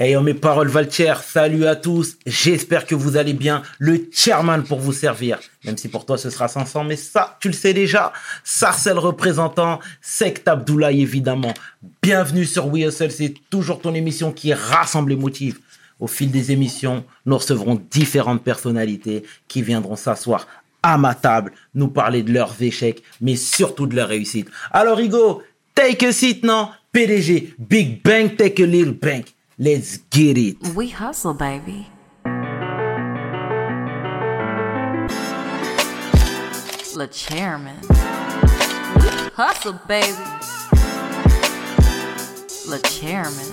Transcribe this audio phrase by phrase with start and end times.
[0.00, 2.18] Hey, mes paroles Valtier, salut à tous.
[2.24, 3.64] J'espère que vous allez bien.
[3.80, 5.40] Le chairman pour vous servir.
[5.64, 8.12] Même si pour toi ce sera 500, mais ça, tu le sais déjà.
[8.44, 11.52] Sarcel représentant, Sect Abdoulaye évidemment.
[12.00, 15.58] Bienvenue sur We Hustle, c'est toujours ton émission qui rassemble les motifs.
[15.98, 20.46] Au fil des émissions, nous recevrons différentes personnalités qui viendront s'asseoir
[20.80, 24.48] à ma table, nous parler de leurs échecs, mais surtout de leurs réussites.
[24.70, 25.42] Alors, Hugo,
[25.74, 26.68] take a seat, non?
[26.92, 29.34] PDG, Big Bang, take a little bank.
[29.60, 30.56] Let's get it.
[30.76, 31.88] We hustle, baby.
[36.94, 37.74] Le chairman.
[37.80, 40.14] We hustle, baby.
[42.68, 43.50] Le chairman.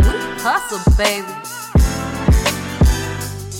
[0.00, 1.28] We hustle, baby.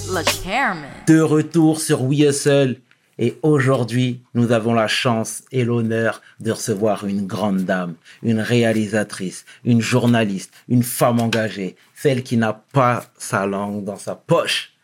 [0.09, 0.91] Le chairman.
[1.06, 2.77] De retour sur We Hustle.
[3.19, 9.47] Et aujourd'hui, nous avons la chance et l'honneur de recevoir une grande dame, une réalisatrice,
[9.65, 14.75] une journaliste, une femme engagée, celle qui n'a pas sa langue dans sa poche,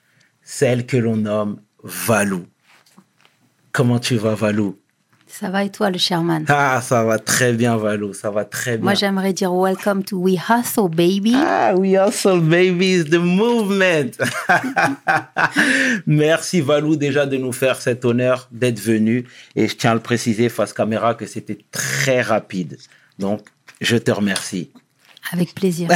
[0.42, 2.46] celle que l'on nomme Valou.
[3.72, 4.78] Comment tu vas, Valou?
[5.32, 6.44] Ça va et toi, le Sherman?
[6.48, 8.84] Ah, ça va très bien, Valou, ça va très bien.
[8.84, 11.32] Moi, j'aimerais dire welcome to We Hustle, baby.
[11.34, 14.10] Ah, We Hustle, baby, the movement.
[16.06, 19.24] Merci, Valou, déjà de nous faire cet honneur d'être venu.
[19.56, 22.76] Et je tiens à le préciser face caméra que c'était très rapide.
[23.18, 23.40] Donc,
[23.80, 24.70] je te remercie.
[25.32, 25.88] Avec plaisir.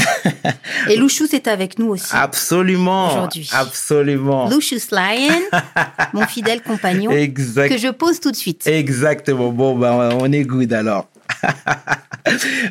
[0.89, 2.11] et Louchous est avec nous aussi.
[2.13, 3.13] Absolument.
[3.13, 3.49] Aujourd'hui.
[3.53, 4.49] Absolument.
[4.49, 5.41] Louchous Lion,
[6.13, 7.69] mon fidèle compagnon, Exact.
[7.69, 8.67] que je pose tout de suite.
[8.67, 9.53] Exactement.
[9.53, 11.09] Bon, ben, on est good alors.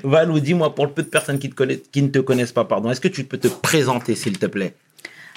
[0.03, 2.65] Valou, dis-moi, pour le peu de personnes qui, te connaissent, qui ne te connaissent pas,
[2.65, 4.73] pardon, est-ce que tu peux te présenter, s'il te plaît?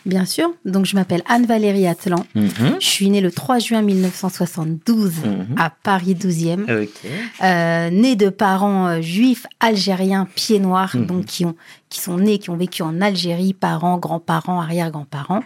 [0.06, 0.50] Bien sûr.
[0.64, 2.24] Donc, je m'appelle Anne-Valérie Atlan.
[2.34, 2.76] Mhm.
[2.80, 5.46] Je suis née le 3 juin 1972 Mhm.
[5.58, 6.62] à Paris 12e.
[6.82, 7.10] Ok.
[7.42, 11.06] Euh, née de parents euh, juifs algériens pieds noirs, Mhm.
[11.06, 11.54] donc qui ont
[11.90, 15.42] qui sont nés, qui ont vécu en Algérie, parents, grands-parents, arrière-grands-parents,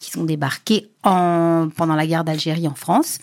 [0.00, 3.18] qui sont débarqués en pendant la guerre d'Algérie en France.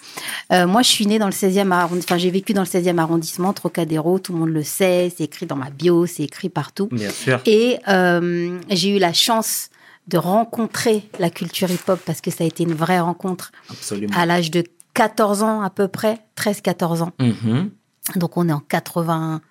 [0.54, 2.06] Euh, moi, je suis née dans le 16e arrondissement.
[2.08, 4.20] Enfin, j'ai vécu dans le 16e arrondissement, Trocadéro.
[4.20, 5.12] Tout le monde le sait.
[5.16, 6.88] C'est écrit dans ma bio, c'est écrit partout.
[6.92, 7.42] Bien sûr.
[7.48, 9.70] Et euh, j'ai eu la chance
[10.08, 14.14] de rencontrer la culture hip-hop parce que ça a été une vraie rencontre Absolument.
[14.18, 14.64] à l'âge de
[14.94, 17.12] 14 ans à peu près, 13-14 ans.
[17.20, 17.72] Mhm.
[18.16, 19.42] Donc on est en 80,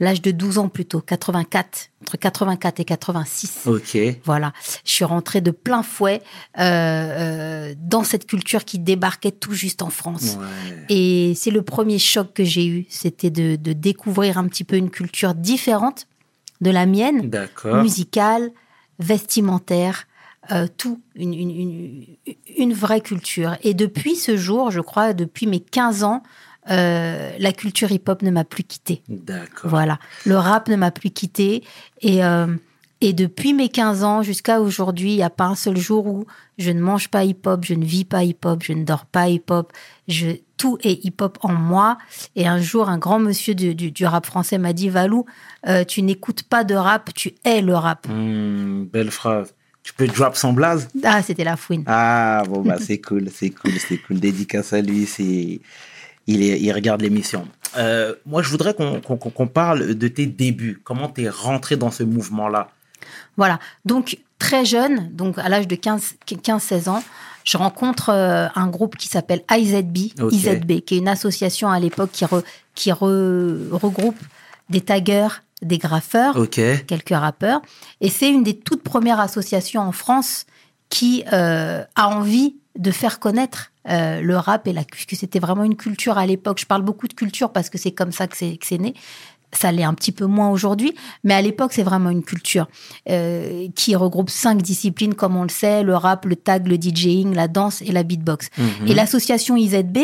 [0.00, 3.66] l'âge de 12 ans plutôt, 84, entre 84 et 86.
[3.66, 3.98] Ok.
[4.24, 4.52] Voilà,
[4.84, 6.20] je suis rentrée de plein fouet
[6.58, 10.36] euh, euh, dans cette culture qui débarquait tout juste en France.
[10.38, 10.86] Ouais.
[10.88, 14.76] Et c'est le premier choc que j'ai eu, c'était de, de découvrir un petit peu
[14.76, 16.06] une culture différente
[16.60, 17.30] de la mienne,
[17.64, 18.50] musicale,
[18.98, 20.06] vestimentaire,
[20.50, 22.04] euh, tout, une, une, une,
[22.56, 23.56] une vraie culture.
[23.62, 26.22] Et depuis ce jour, je crois, depuis mes 15 ans,
[26.70, 29.02] euh, la culture hip-hop ne m'a plus quittée.
[29.08, 29.70] D'accord.
[29.70, 31.64] Voilà, le rap ne m'a plus quittée.
[32.02, 32.46] Et, euh,
[33.00, 36.26] et depuis mes 15 ans jusqu'à aujourd'hui, il n'y a pas un seul jour où
[36.58, 39.72] je ne mange pas hip-hop, je ne vis pas hip-hop, je ne dors pas hip-hop.
[40.08, 40.28] Je,
[40.58, 41.96] tout est hip-hop en moi.
[42.36, 45.24] Et un jour, un grand monsieur du, du, du rap français m'a dit Valou,
[45.66, 48.06] euh, tu n'écoutes pas de rap, tu es le rap.
[48.08, 49.54] Hmm, belle phrase.
[49.88, 50.86] Tu peux drop son blaze?
[51.02, 51.82] Ah, c'était la fouine.
[51.86, 54.20] Ah, bon, bah, c'est cool, c'est cool, c'est cool.
[54.20, 55.62] Dédicace à lui, c'est.
[56.26, 57.48] Il, est, il regarde l'émission.
[57.78, 60.78] Euh, moi, je voudrais qu'on parle de tes débuts.
[60.84, 62.68] Comment tu es rentré dans ce mouvement-là?
[63.38, 63.58] Voilà.
[63.86, 67.02] Donc, très jeune, donc à l'âge de 15 15-16 ans,
[67.48, 70.12] je rencontre euh, un groupe qui s'appelle IZB.
[70.34, 72.44] IZB, qui est une association à l'époque qui, re-
[72.74, 74.18] qui re- regroupe
[74.68, 76.36] des taggeurs, des graffeurs,
[76.86, 77.62] quelques rappeurs.
[78.02, 80.44] Et c'est une des toutes premières associations en France
[80.90, 85.64] qui euh, a envie de faire connaître euh, le rap et la puisque c'était vraiment
[85.64, 86.58] une culture à l'époque.
[86.60, 88.92] Je parle beaucoup de culture parce que c'est comme ça que c'est né.
[89.52, 90.94] Ça l'est un petit peu moins aujourd'hui,
[91.24, 92.68] mais à l'époque c'est vraiment une culture
[93.08, 97.34] euh, qui regroupe cinq disciplines comme on le sait le rap, le tag, le DJing,
[97.34, 98.50] la danse et la beatbox.
[98.58, 98.88] Mhm.
[98.88, 99.98] Et l'association IZB,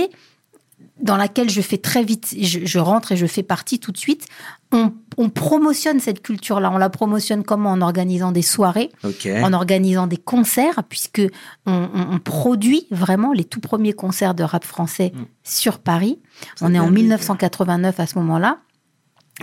[1.02, 3.98] dans laquelle je fais très vite, je, je rentre et je fais partie tout de
[3.98, 4.26] suite,
[4.72, 6.70] on, on promotionne cette culture-là.
[6.72, 7.72] On la promotionne comment?
[7.72, 8.90] En organisant des soirées,
[9.42, 11.20] en organisant des concerts, puisque
[11.66, 15.24] on, on- on produit vraiment les tout premiers concerts de rap français Mm.
[15.42, 16.18] sur Paris.
[16.60, 17.02] On est en dit.
[17.02, 18.58] 1989 à ce moment-là,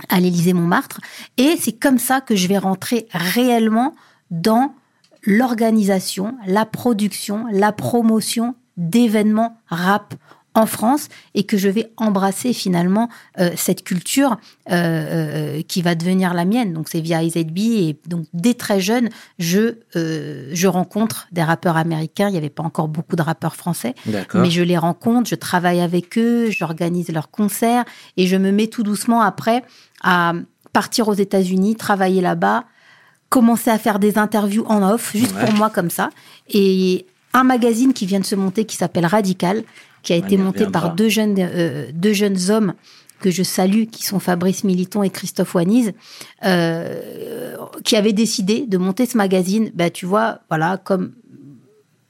[0.08, 1.00] à l'Élysée Montmartre.
[1.36, 3.94] Et c'est comme ça que je vais rentrer réellement
[4.30, 4.74] dans
[5.24, 10.14] l'organisation, la production, la promotion d'événements rap
[10.54, 13.08] en France et que je vais embrasser finalement
[13.40, 14.36] euh, cette culture
[14.70, 14.74] euh,
[15.58, 16.72] euh, qui va devenir la mienne.
[16.74, 19.08] Donc c'est via IZB et donc dès très jeune,
[19.38, 22.28] je euh, je rencontre des rappeurs américains.
[22.28, 23.94] Il n'y avait pas encore beaucoup de rappeurs français,
[24.34, 27.84] mais je les rencontre, je travaille avec eux, j'organise leurs concerts
[28.16, 29.62] et je me mets tout doucement après
[30.02, 30.32] à
[30.72, 32.64] partir aux États-Unis, travailler là-bas,
[33.28, 35.44] commencé à faire des interviews en off, juste Ouais.
[35.46, 36.10] pour moi comme ça.
[36.48, 39.64] Et un magazine qui vient de se monter qui s'appelle Radical,
[40.02, 42.74] qui a été monté par deux jeunes, euh, deux jeunes hommes
[43.20, 45.92] que je salue, qui sont Fabrice Militon et Christophe Waniz,
[46.44, 49.70] euh, qui avaient décidé de monter ce magazine.
[49.74, 51.12] Bah, tu vois, voilà, comme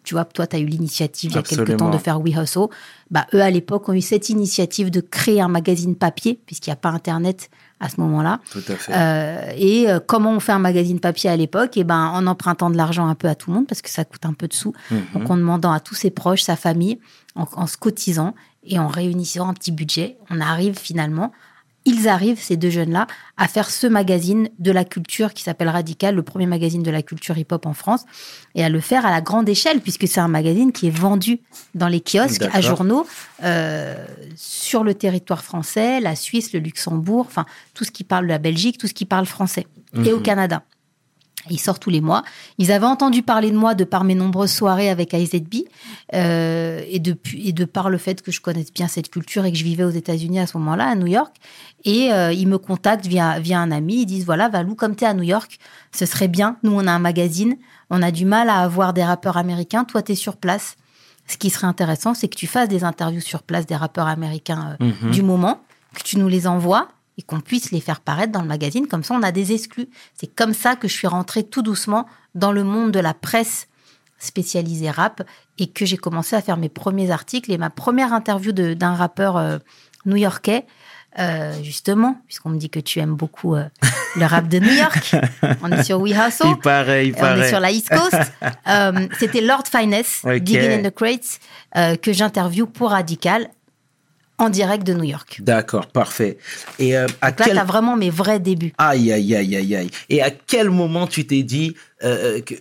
[0.05, 2.35] tu vois, toi, tu as eu l'initiative il y a quelques temps de faire We
[2.37, 2.67] Hustle.
[3.11, 6.75] Bah, eux, à l'époque, ont eu cette initiative de créer un magazine papier, puisqu'il n'y
[6.75, 7.51] a pas Internet
[7.83, 8.41] à ce moment-là.
[8.51, 8.93] Tout à fait.
[8.95, 11.77] Euh, et euh, comment on fait un magazine papier à l'époque?
[11.77, 14.05] Et ben, en empruntant de l'argent un peu à tout le monde, parce que ça
[14.05, 14.73] coûte un peu de sous.
[14.91, 15.03] Mhm.
[15.15, 16.99] Donc, en demandant à tous ses proches, sa famille,
[17.35, 18.35] en, en se cotisant
[18.65, 21.33] et en réunissant un petit budget, on arrive finalement.
[21.85, 23.07] Ils arrivent, ces deux jeunes-là,
[23.37, 27.03] à faire ce magazine de la culture qui s'appelle Radical, le premier magazine de la
[27.03, 28.05] culture hip-hop en France,
[28.55, 31.41] et à le faire à la grande échelle, puisque c'est un magazine qui est vendu
[31.75, 33.07] dans les kiosques, à journaux,
[33.43, 33.97] euh,
[34.37, 38.39] sur le territoire français, la Suisse, le Luxembourg, enfin, tout ce qui parle de la
[38.39, 39.67] Belgique, tout ce qui parle français,
[40.05, 40.23] et au Mhm.
[40.23, 40.63] Canada.
[41.51, 42.23] Il sort tous les mois.
[42.59, 45.65] Ils avaient entendu parler de moi de par mes nombreuses soirées avec IZB
[46.15, 49.53] euh, et, depuis, et de par le fait que je connaisse bien cette culture et
[49.53, 51.35] que je vivais aux États-Unis à ce moment-là, à New York.
[51.85, 54.03] Et euh, ils me contactent via, via un ami.
[54.03, 55.59] Ils disent voilà, Valou, comme tu es à New York,
[55.93, 56.57] ce serait bien.
[56.63, 57.57] Nous, on a un magazine.
[57.91, 59.85] On a du mal à avoir des rappeurs américains.
[59.85, 60.77] Toi, tu es sur place.
[61.27, 64.77] Ce qui serait intéressant, c'est que tu fasses des interviews sur place des rappeurs américains
[64.81, 65.11] euh, Mhm.
[65.11, 65.61] du moment,
[65.95, 66.89] que tu nous les envoies
[67.19, 68.87] et qu'on puisse les faire paraître dans le magazine.
[68.87, 69.89] Comme ça, on a des exclus.
[70.15, 73.69] C'est comme ça que je suis rentrée tout doucement dans le monde de la presse
[74.19, 75.23] spécialisée rap
[75.59, 79.37] et que j'ai commencé à faire mes premiers articles et ma première interview d'un rappeur
[79.37, 79.59] euh,
[80.07, 80.65] new-yorkais.
[81.19, 83.65] euh, justement, puisqu'on me dit que tu aimes beaucoup euh,
[84.17, 85.15] le rap de New York.
[85.63, 86.47] On est sur We Hustle.
[86.47, 88.33] Il paraît, il On est sur la East Coast.
[89.19, 90.39] C'était Lord Finesse, Ok.
[90.39, 91.39] Digging in the Crates,
[92.01, 93.51] que j'interview pour Radical
[94.43, 95.41] en direct de New York.
[95.43, 96.39] D'accord, parfait.
[96.79, 97.57] Et euh, à Donc là, quel...
[97.57, 98.73] t'as vraiment mes vrais débuts.
[98.79, 99.91] Aïe, aïe, aïe, aïe, aïe.
[100.09, 102.55] Et à quel moment tu t'es dit euh, que,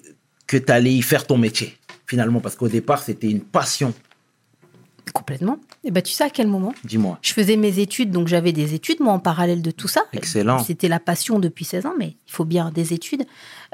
[0.48, 2.40] que tu allais y faire ton métier, finalement?
[2.40, 3.94] Parce qu'au départ, c'était une passion.
[5.14, 5.58] Complètement.
[5.84, 6.74] Et ben, tu sais à quel moment?
[6.84, 7.18] Dis-moi.
[7.22, 10.04] Je faisais mes études, donc j'avais des études, moi, en parallèle de tout ça.
[10.14, 10.60] Excellent.
[10.60, 13.26] C'était la passion depuis 16 ans, mais il faut bien des études.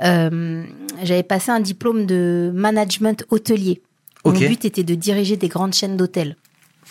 [0.04, 0.64] Euh,
[1.04, 3.82] j'avais passé un diplôme de management hôtelier.
[4.24, 4.40] Ok.
[4.40, 6.38] Mon but était de diriger des grandes chaînes d'hôtels.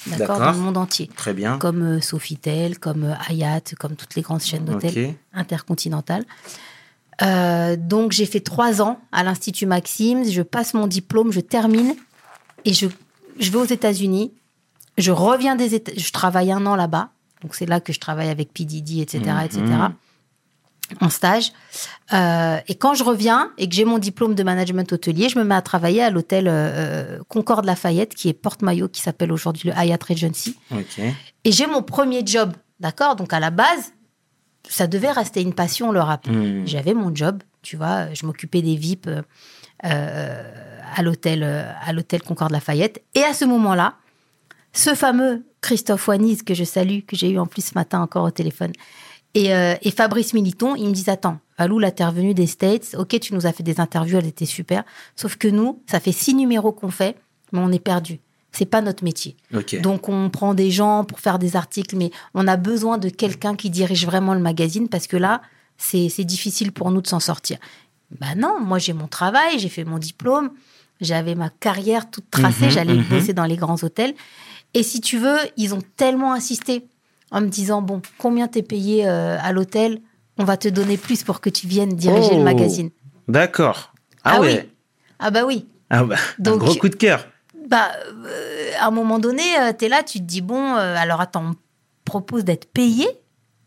[0.06, 0.38] D'accord.
[0.38, 1.10] Dans le monde entier.
[1.16, 1.58] Très bien.
[1.58, 5.14] Comme euh, Sofitel, comme euh, Hyatt, comme toutes les grandes chaînes d'hôtels Ok.
[5.34, 6.24] intercontinentales.
[7.22, 11.94] Euh, donc j'ai fait trois ans à l'Institut Maxime, je passe mon diplôme, je termine
[12.64, 12.86] et je,
[13.40, 14.32] je vais aux États-Unis.
[14.98, 17.08] Je reviens des États, je travaille un an là-bas,
[17.42, 19.62] donc c'est là que je travaille avec PDD, etc., etc.
[21.00, 21.52] En stage.
[22.12, 25.44] Euh, et quand je reviens et que j'ai mon diplôme de management hôtelier, je me
[25.44, 29.74] mets à travailler à l'hôtel euh, Concorde Lafayette, qui est porte-maillot, qui s'appelle aujourd'hui le
[29.76, 30.56] Hyatt Regency.
[31.44, 33.16] Et j'ai mon premier job, d'accord?
[33.16, 33.92] Donc à la base,
[34.68, 36.28] ça devait rester une passion, le rap.
[36.28, 36.64] Hmm.
[36.66, 40.42] J'avais mon job, tu vois, je m'occupais des VIP euh,
[40.94, 43.02] à l'hôtel à l'hôtel Concorde Lafayette.
[43.14, 43.94] Et à ce moment-là,
[44.72, 48.24] ce fameux Christophe Waniz que je salue, que j'ai eu en plus ce matin encore
[48.24, 48.72] au téléphone,
[49.36, 52.96] et, euh, et Fabrice Militon, ils me disent attends, Valou, là t'es revenu des States,
[52.98, 54.82] ok, tu nous as fait des interviews, elles étaient super,
[55.14, 57.16] sauf que nous, ça fait six numéros qu'on fait,
[57.52, 58.18] mais on est perdu.
[58.52, 59.36] C'est pas notre métier.
[59.82, 63.54] Donc on prend des gens pour faire des articles, mais on a besoin de quelqu'un
[63.54, 65.42] qui dirige vraiment le magazine parce que là,
[65.76, 67.58] c'est difficile pour nous de s'en sortir.
[68.18, 70.50] Bah non, moi j'ai mon travail, j'ai fait mon diplôme,
[71.02, 73.04] j'avais ma carrière toute tracée, Mhm, j'allais mhm.
[73.04, 74.14] bosser dans les grands hôtels.
[74.72, 76.86] Et si tu veux, ils ont tellement insisté
[77.36, 80.00] en me disant bon, combien t'es payé euh, à l'hôtel?
[80.38, 82.38] On va te donner plus pour que tu viennes diriger Oh.
[82.38, 82.90] le magazine.
[83.28, 83.92] D'accord.
[84.24, 84.62] Ah, Ah ouais.
[84.64, 84.70] oui.
[85.18, 85.66] Ah bah oui.
[85.90, 87.26] Ah bah, Donc- un gros coup de cœur.
[87.68, 87.90] Bah,
[88.26, 91.42] euh, à un moment donné, euh, t'es là, tu te dis bon, euh, alors attends,
[91.44, 91.54] on me
[92.04, 93.06] propose d'être payé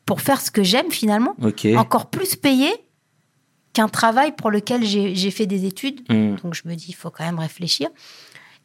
[0.06, 1.68] pour faire ce que j'aime finalement, Ok.
[1.78, 2.70] encore plus payé
[3.74, 6.02] qu'un travail pour lequel j'ai fait des études.
[6.10, 6.36] Hmm.
[6.42, 7.90] Donc je me dis, il faut quand même réfléchir.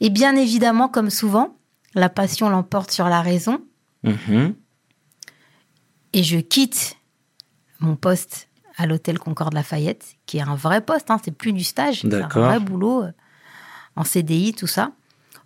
[0.00, 1.56] Et bien évidemment, comme souvent,
[1.94, 3.60] la passion l'emporte sur la raison.
[4.02, 4.54] Mhm.
[6.14, 6.96] Et je quitte
[7.80, 11.64] mon poste à l'hôtel Concorde Lafayette, qui est un vrai poste, hein, c'est plus du
[11.64, 13.12] stage, c'est un vrai boulot euh,
[13.96, 14.92] en CDI, tout ça,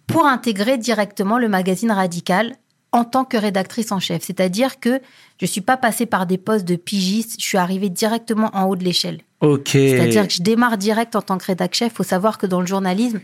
[0.06, 2.54] pour intégrer directement le magazine Radical
[2.92, 4.22] en tant que rédactrice en chef.
[4.22, 5.00] C'est-à-dire que
[5.40, 8.76] je suis pas passée par des postes de pigiste, je suis arrivée directement en haut
[8.76, 9.20] de l'échelle.
[9.40, 9.70] Ok.
[9.72, 11.92] C'est-à-dire que je démarre direct en tant que rédac chef.
[11.92, 13.20] Il faut savoir que dans le journalisme,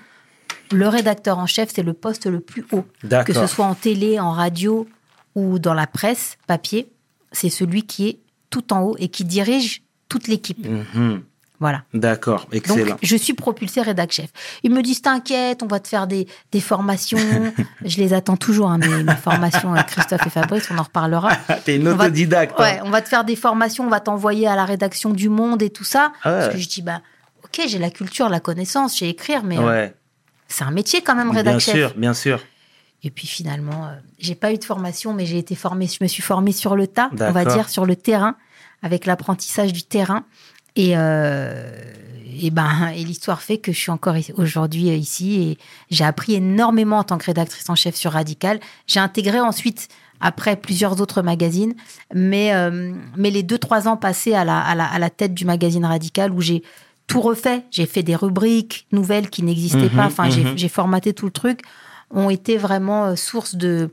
[0.70, 2.84] le rédacteur en chef, c'est le poste le plus haut.
[3.24, 4.86] Que ce soit en télé, en radio
[5.34, 6.88] ou dans la presse, papier,
[7.34, 10.66] c'est celui qui est tout en haut et qui dirige toute l'équipe.
[10.66, 11.22] Mhm.
[11.60, 11.82] Voilà.
[11.94, 12.90] D'accord, excellent.
[12.90, 14.28] Donc, je suis propulsée rédac chef.
[14.64, 17.18] Ils me disent, t'inquiète, on va te faire des, des formations.
[17.84, 21.34] je les attends toujours, hein, mes, mes formations, euh, Christophe et Fabrice, on en reparlera.
[21.64, 22.54] T'es une on va- autodidacte.
[22.58, 22.62] hein.
[22.62, 25.62] Ouais, on va te faire des formations, on va t'envoyer à la rédaction du Monde
[25.62, 26.12] et tout ça.
[26.22, 26.38] Ah ouais.
[26.40, 27.00] Parce que je dis, bah,
[27.44, 29.88] ok, j'ai la culture, la connaissance, j'ai écrire, mais euh,
[30.48, 31.74] c'est un métier quand même, rédac bien chef.
[31.76, 32.40] sûr, bien sûr.
[33.04, 36.08] Et puis finalement, euh, j'ai pas eu de formation, mais j'ai été formée, je me
[36.08, 38.34] suis formée sur le tas, on va dire, sur le terrain,
[38.82, 40.24] avec l'apprentissage du terrain.
[40.76, 41.70] Et, euh,
[42.40, 45.58] et ben, et l'histoire fait que je suis encore aujourd'hui euh, ici et
[45.90, 48.58] j'ai appris énormément en tant que rédactrice en chef sur Radical.
[48.86, 49.88] J'ai intégré ensuite,
[50.20, 51.74] après plusieurs autres magazines,
[52.14, 55.34] mais, euh, mais les deux, trois ans passés à la, à, la, à la tête
[55.34, 56.62] du magazine Radical où j'ai
[57.06, 60.56] tout refait, j'ai fait des rubriques nouvelles qui n'existaient Mhm, pas, enfin, j'ai- mhm.
[60.56, 61.60] j'ai formaté tout le truc,
[62.14, 63.90] ont été vraiment euh, source de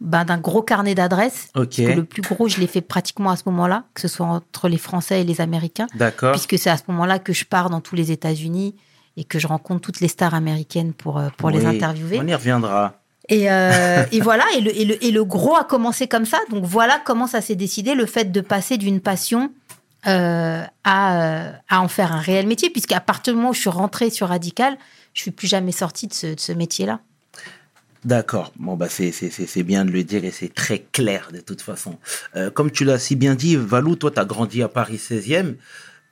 [0.00, 1.48] ben, d'un gros carnet d'adresses.
[1.54, 4.08] Ok, Parce que le plus gros, je l'ai fait pratiquement à ce moment-là, que ce
[4.08, 6.32] soit entre les Français et les Américains, d'accord.
[6.32, 8.74] puisque c'est à ce moment-là que je pars dans tous les États-Unis
[9.16, 12.18] et que je rencontre toutes les stars américaines pour, euh, pour les interviewer.
[12.20, 12.94] On y reviendra.
[13.28, 16.38] Et, euh, et voilà, et le, et, le, et le gros a commencé comme ça.
[16.50, 19.52] Donc voilà comment ça s'est décidé, le fait de passer d'une passion
[20.06, 23.68] euh, à, à en faire un réel métier, puisqu'à partir du moment où je suis
[23.68, 24.78] rentrée sur Radical,
[25.12, 27.00] je suis plus jamais sortie de ce, de ce métier-là.
[28.04, 28.52] D'accord.
[28.56, 31.60] Bon, bah, c'est, c'est, c'est, bien de le dire et c'est très clair de toute
[31.60, 31.98] façon.
[32.34, 35.56] Euh, comme tu l'as si bien dit, Valou, toi, tu as grandi à Paris 16e,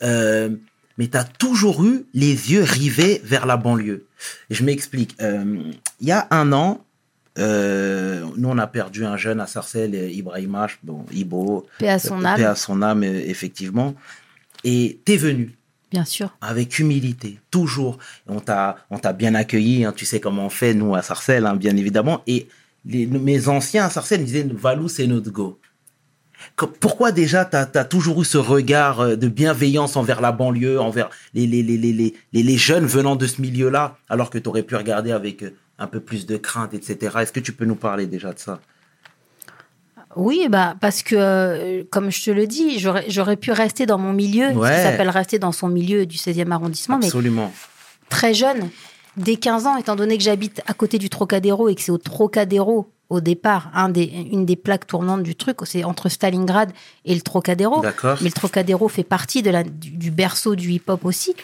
[0.02, 0.50] euh,
[0.98, 4.04] mais tu as toujours eu les yeux rivés vers la banlieue.
[4.50, 5.16] Je m'explique.
[5.22, 6.84] Euh, Il y a un an,
[7.38, 11.98] euh, nous, on a perdu un jeune à Sarcelles, Ibrahim H, bon, Ibo, Paix à
[11.98, 13.94] son euh, âme, paix à son âme, effectivement.
[14.64, 15.57] Et t'es venu
[15.90, 16.36] bien sûr.
[16.40, 17.98] avec humilité, toujours.
[18.26, 21.46] On t'a, on t'a bien accueilli, hein, tu sais comment on fait, nous, à Sarcelles,
[21.46, 22.22] hein, bien évidemment.
[22.26, 22.48] Et
[22.84, 25.58] les, mes anciens à Sarcelles disaient, Valou, c'est notre go.
[26.80, 31.10] Pourquoi déjà tu as, toujours eu ce regard euh, de bienveillance envers la banlieue, envers
[31.34, 34.48] les, les, les, les, les, les- les jeunes venant de ce milieu-là, alors que tu
[34.48, 37.16] aurais pu regarder avec euh, un peu plus de crainte, etc.
[37.20, 38.60] Est-ce que tu peux nous parler déjà de ça?
[40.16, 44.12] Oui, bah parce que, euh, comme je te le dis, j'aurais pu rester dans mon
[44.12, 44.74] milieu, ce Ouais.
[44.74, 47.52] qui s'appelle rester dans son milieu du 16e arrondissement, mais Absolument.
[48.08, 48.70] très jeune,
[49.16, 51.98] dès 15 ans, étant donné que j'habite à côté du Trocadéro et que c'est au
[51.98, 56.72] Trocadéro, au départ, un des, une des plaques tournantes du truc, c'est entre Stalingrad
[57.04, 57.80] et le Trocadéro.
[57.80, 58.16] D'accord.
[58.20, 61.34] Mais le Trocadéro fait partie de la, du, du berceau du hip-hop aussi.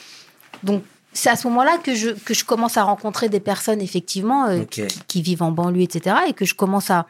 [0.63, 4.47] Donc, c'est à ce moment-là que je, que je commence à rencontrer des personnes, effectivement,
[4.47, 4.65] euh,
[5.07, 6.17] qui vivent en banlieue, etc.
[6.29, 7.07] Et que je commence à,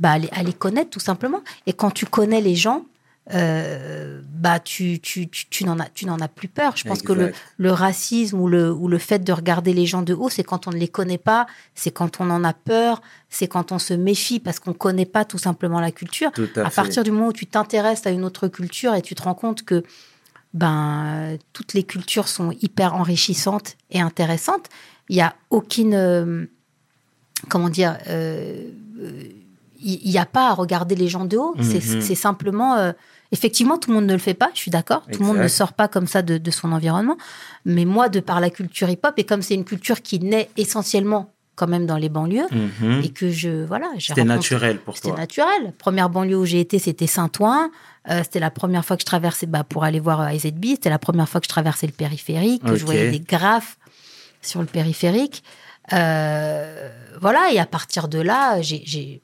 [0.00, 1.42] bah, à, les, à les connaître, tout simplement.
[1.66, 2.84] Et quand tu connais les gens,
[3.34, 6.76] euh, bah, tu, tu, tu, tu n'en as, tu n'en as plus peur.
[6.76, 10.02] Je pense que le, le racisme ou le, ou le fait de regarder les gens
[10.02, 13.02] de haut, c'est quand on ne les connaît pas, c'est quand on en a peur,
[13.28, 16.70] c'est quand on se méfie parce qu'on ne connaît pas tout simplement la culture à,
[16.70, 19.62] partir du moment où tu t'intéresses à une autre culture et tu te rends compte
[19.62, 19.82] que
[20.54, 24.68] ben toutes les cultures sont hyper enrichissantes et intéressantes,
[25.10, 26.46] il y a aucune euh,
[27.50, 28.70] comment dire euh,
[29.80, 31.54] il n'y a pas à regarder les gens de haut.
[31.60, 32.00] C'est- Mhm.
[32.00, 32.92] C'est simplement euh,
[33.32, 34.50] effectivement tout le monde ne le fait pas.
[34.54, 35.04] Je suis d'accord.
[35.12, 37.16] Tout le monde ne sort pas comme ça de, de son environnement.
[37.64, 41.32] Mais moi, de par la culture hip-hop et comme c'est une culture qui naît essentiellement
[41.54, 43.00] quand même dans les banlieues Mhm.
[43.04, 45.18] et que je voilà, C'était naturel pour c'était toi.
[45.18, 45.72] naturel.
[45.76, 47.70] Première banlieue où j'ai été, c'était Saint-Ouen.
[48.10, 50.64] Euh, c'était la première fois que je traversais bah, pour aller voir euh, IZB.
[50.76, 53.76] C'était la première fois que je traversais le périphérique, que je voyais des graphes
[54.40, 55.42] sur le périphérique.
[55.92, 56.88] Euh,
[57.20, 59.22] voilà, et à partir de là, j'ai-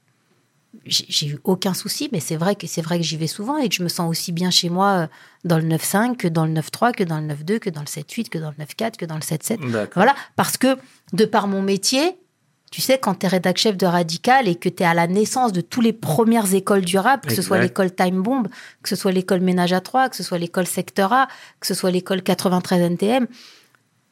[0.87, 3.69] j'ai eu aucun souci, mais c'est vrai que c'est vrai que j'y vais souvent et
[3.69, 5.07] que je me sens aussi bien chez moi euh,
[5.45, 8.29] dans le 9.5 que dans le 9.3, que dans le 9.2, que dans le 7.8,
[8.29, 9.71] que dans le 9.4, que dans le 7.7.
[9.71, 9.93] D'accord.
[9.95, 10.77] Voilà, parce que
[11.13, 12.19] de par mon métier,
[12.71, 15.07] tu sais, quand tu es rédac chef de Radical et que tu es à la
[15.07, 17.69] naissance de toutes les premières écoles du rap, que ce soit Exact.
[17.69, 18.49] l'école Time Bomb,
[18.83, 21.29] que ce soit l'école Ménage à 3, que ce soit l'école Secteur A,
[21.61, 23.29] que ce soit l'école 93 NTM,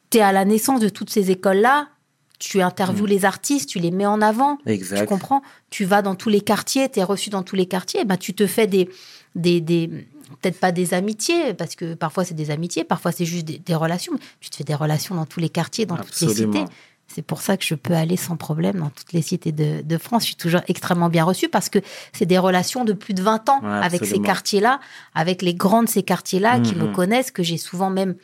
[0.09, 1.89] tu es à la naissance de toutes ces écoles-là,
[2.43, 5.05] tu interviews les artistes, tu les mets en avant, tu Exact.
[5.07, 8.17] comprends Tu vas dans tous les quartiers, tu es reçu dans tous les quartiers, ben,
[8.17, 8.89] tu te fais des,
[9.35, 9.87] des, des
[10.41, 13.75] peut-être pas des amitiés, parce que parfois c'est des amitiés, parfois c'est juste des, des
[13.75, 16.65] relations, mais tu te fais des relations dans tous les quartiers, dans toutes les cités.
[17.07, 19.97] C'est pour ça que je peux aller sans problème dans toutes les cités de, de
[19.97, 20.23] France.
[20.23, 21.79] Je suis toujours extrêmement bien reçue parce que
[22.11, 24.79] c'est des relations de plus de 20 ans Ouais, avec ces quartiers-là,
[25.13, 26.91] avec les grands de ces quartiers-là qui me Mhm.
[26.93, 28.15] connaissent, que j'ai souvent même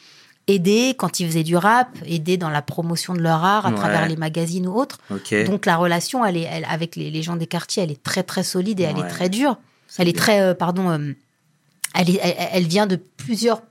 [0.49, 3.75] aidé quand ils faisaient du rap, aidé dans la promotion de leur art à Ouais.
[3.75, 4.97] travers les magazines ou autres.
[5.45, 8.23] Donc la relation, elle est, elle- avec les, les gens des quartiers, elle est très
[8.23, 9.57] très solide et elle est très dure.
[9.97, 11.13] Elle est très, euh, pardon, euh,
[11.95, 13.61] elle, est, elle, elle vient de plusieurs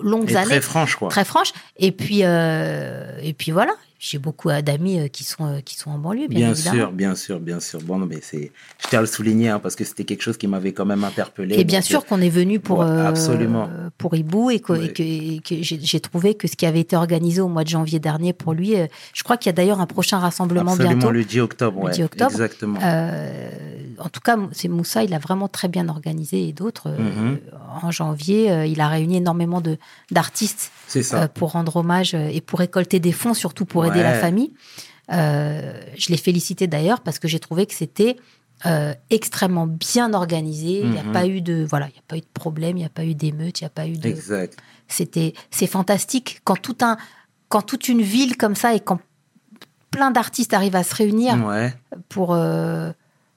[0.00, 1.08] longues Et années, très franche, quoi.
[1.08, 1.52] très franche.
[1.76, 3.72] Et puis, euh, et puis voilà.
[3.98, 6.92] J'ai beaucoup euh, d'amis euh, qui sont euh, qui sont en banlieue, bien, Bien sûr,
[6.92, 7.80] bien sûr, bien sûr.
[7.82, 8.52] Bon, non, mais c'est,
[8.82, 11.02] je tiens à le souligner hein, parce que c'était quelque chose qui m'avait quand même
[11.04, 11.58] interpellé.
[11.58, 13.68] Et bien sûr qu'on est venu pour euh, absolument.
[13.98, 14.86] pour Hibou et que, Ouais.
[14.86, 17.68] et que- et que j'ai trouvé que ce qui avait été organisé au mois de
[17.68, 18.74] janvier dernier pour lui,
[19.14, 21.10] je crois qu'il y a d'ailleurs un prochain rassemblement absolument bientôt.
[21.10, 21.78] le 10 octobre.
[21.80, 22.30] Le ouais, 10 octobre.
[22.30, 22.78] Exactement.
[22.82, 23.50] Euh,
[23.98, 26.88] en tout cas, c'est Moussa, il a vraiment très bien organisé et d'autres.
[26.88, 27.38] euh, Mhm.
[27.82, 29.76] En janvier, il a réuni énormément de
[30.10, 30.70] d'artistes
[31.34, 34.52] pour rendre hommage et pour récolter des fonds, surtout pour aider la famille.
[35.10, 38.16] Euh, je l'ai félicité d'ailleurs parce que j'ai trouvé que c'était
[38.66, 40.80] euh, extrêmement bien organisé.
[40.80, 41.12] Il n'y a Mhm.
[41.12, 43.04] pas eu de voilà, il y a pas eu de problème, il n'y a pas
[43.04, 44.08] eu d'émeute, il n'y a pas eu de.
[44.08, 44.58] Exact.
[44.88, 46.96] C'était c'est fantastique quand tout un
[47.48, 48.98] quand toute une ville comme ça et quand
[49.90, 51.72] plein d'artistes arrivent à se réunir Ouais.
[52.10, 52.90] pour euh,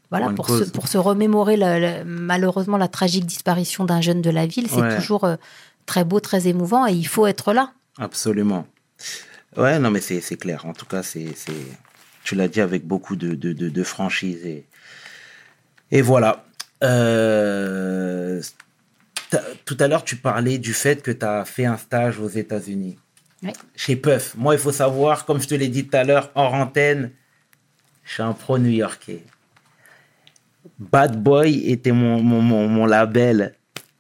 [0.10, 4.30] voilà Pour se, pour se remémorer la- la- malheureusement la tragique disparition d'un jeune de
[4.30, 4.68] la ville.
[4.70, 4.96] C'est Ouais.
[4.98, 5.36] toujours euh,
[5.86, 7.72] très beau, très émouvant et il faut être là.
[8.00, 8.66] Absolument.
[9.58, 10.66] Ouais, non, mais c'est clair.
[10.66, 11.52] En tout cas, c'est c'est
[12.24, 14.46] tu l'as dit avec beaucoup de, de, de, de franchise.
[14.46, 14.66] Et,
[15.92, 16.46] et voilà.
[16.84, 18.42] Euh,
[19.66, 22.98] tout à l'heure, tu parlais du fait que tu as fait un stage aux États-Unis.
[23.44, 23.54] Ouais.
[23.76, 24.36] Chez Puff.
[24.36, 27.12] Moi, il faut savoir, comme je te l'ai dit tout à l'heure, hors antenne,
[28.04, 29.24] je suis un pro new-yorkais.
[30.78, 33.56] Bad Boy était mon, mon, mon, mon label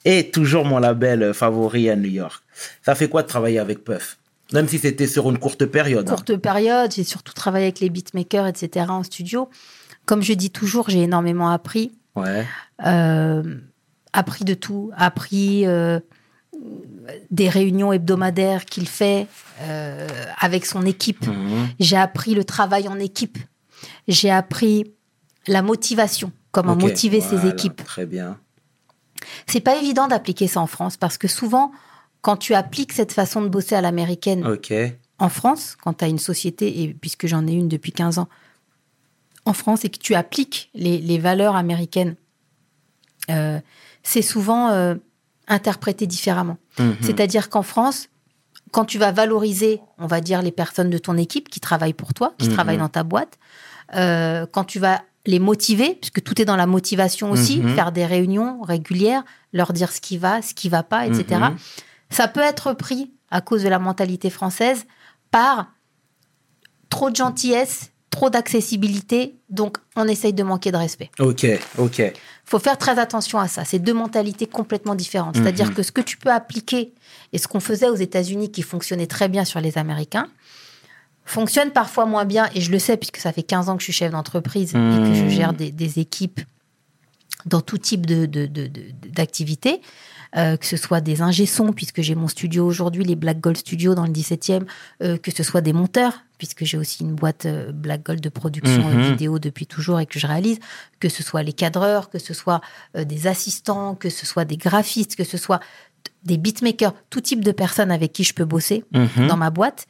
[0.05, 2.43] et toujours mon label favori à New York.
[2.83, 4.17] Ça fait quoi de travailler avec Puff?
[4.53, 6.07] Même si c'était sur une courte période.
[6.09, 6.15] hein.
[6.15, 6.91] courte période.
[6.91, 8.87] J'ai surtout travaillé avec les beatmakers, etc.
[8.89, 9.49] en studio.
[10.05, 11.91] Comme je dis toujours, j'ai énormément appris.
[12.15, 12.45] Ouais.
[12.85, 13.43] Euh,
[14.13, 14.91] appris de tout.
[14.97, 15.99] Appris euh,
[17.29, 19.27] des réunions hebdomadaires qu'il fait
[19.61, 20.07] euh,
[20.39, 21.25] avec son équipe.
[21.27, 21.69] Mhm.
[21.79, 23.37] J'ai appris le travail en équipe.
[24.07, 24.93] J'ai appris
[25.47, 27.83] la motivation, comment motiver ses équipes.
[27.83, 28.37] Très bien.
[29.47, 31.71] C'est pas évident d'appliquer ça en France parce que souvent,
[32.21, 34.45] quand tu appliques cette façon de bosser à l'américaine
[35.19, 38.27] en France, quand tu as une société, et puisque j'en ai une depuis 15 ans,
[39.45, 42.15] en France, et que tu appliques les, les valeurs américaines,
[43.29, 43.59] euh,
[44.03, 44.95] c'est souvent euh,
[45.47, 46.57] interprété différemment.
[46.79, 46.95] Mhm.
[47.01, 48.07] C'est-à-dire qu'en France,
[48.71, 52.13] quand tu vas valoriser, on va dire, les personnes de ton équipe qui travaillent pour
[52.13, 52.53] toi, qui Mhm.
[52.53, 53.37] travaillent dans ta boîte,
[53.95, 57.75] euh, quand tu vas les motiver, puisque tout est dans la motivation aussi, Mhm.
[57.75, 59.23] faire des réunions régulières,
[59.53, 61.25] leur dire ce qui va, ce qui va pas, etc.
[62.11, 64.85] Ça peut être pris à cause de la mentalité française
[65.31, 65.71] par
[66.89, 71.09] trop de gentillesse, trop d'accessibilité, donc on essaye de manquer de respect.
[71.19, 71.45] Ok.
[71.77, 72.01] Ok.
[72.43, 73.63] faut faire très attention à ça.
[73.63, 75.37] C'est deux mentalités complètement différentes.
[75.37, 75.73] C'est-à-dire Mhm.
[75.73, 76.93] que ce que tu peux appliquer
[77.31, 80.27] et ce qu'on faisait aux États-Unis qui fonctionnait très bien sur les Américains
[81.23, 82.49] fonctionne parfois moins bien.
[82.55, 84.73] Et je le sais puisque ça fait 15 ans que je suis chef d'entreprise et
[84.73, 85.29] que je Mhm.
[85.29, 86.41] gère des, des équipes
[87.45, 89.79] dans tout type de, de- de- de- d'activités.
[90.37, 93.95] Euh, que ce soit des ingé-sons, puisque j'ai mon studio aujourd'hui, les Black Gold Studios
[93.95, 94.63] dans le 17e,
[95.03, 98.29] euh, que ce soit des monteurs, puisque j'ai aussi une boîte euh, Black Gold de
[98.29, 99.01] production Mhm.
[99.11, 100.59] vidéo depuis toujours et que je réalise,
[100.99, 102.61] que ce soit les cadreurs, que ce soit
[102.95, 105.59] des assistants, que ce soit des graphistes, que ce soit
[106.23, 109.27] des beatmakers, tout type de personnes avec qui je peux bosser Mhm.
[109.27, 109.85] dans ma boîte.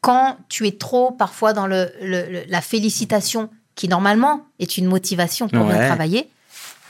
[0.00, 1.90] Quand tu es trop parfois dans le,
[2.48, 6.28] la félicitation, qui normalement est une motivation pour bien travailler,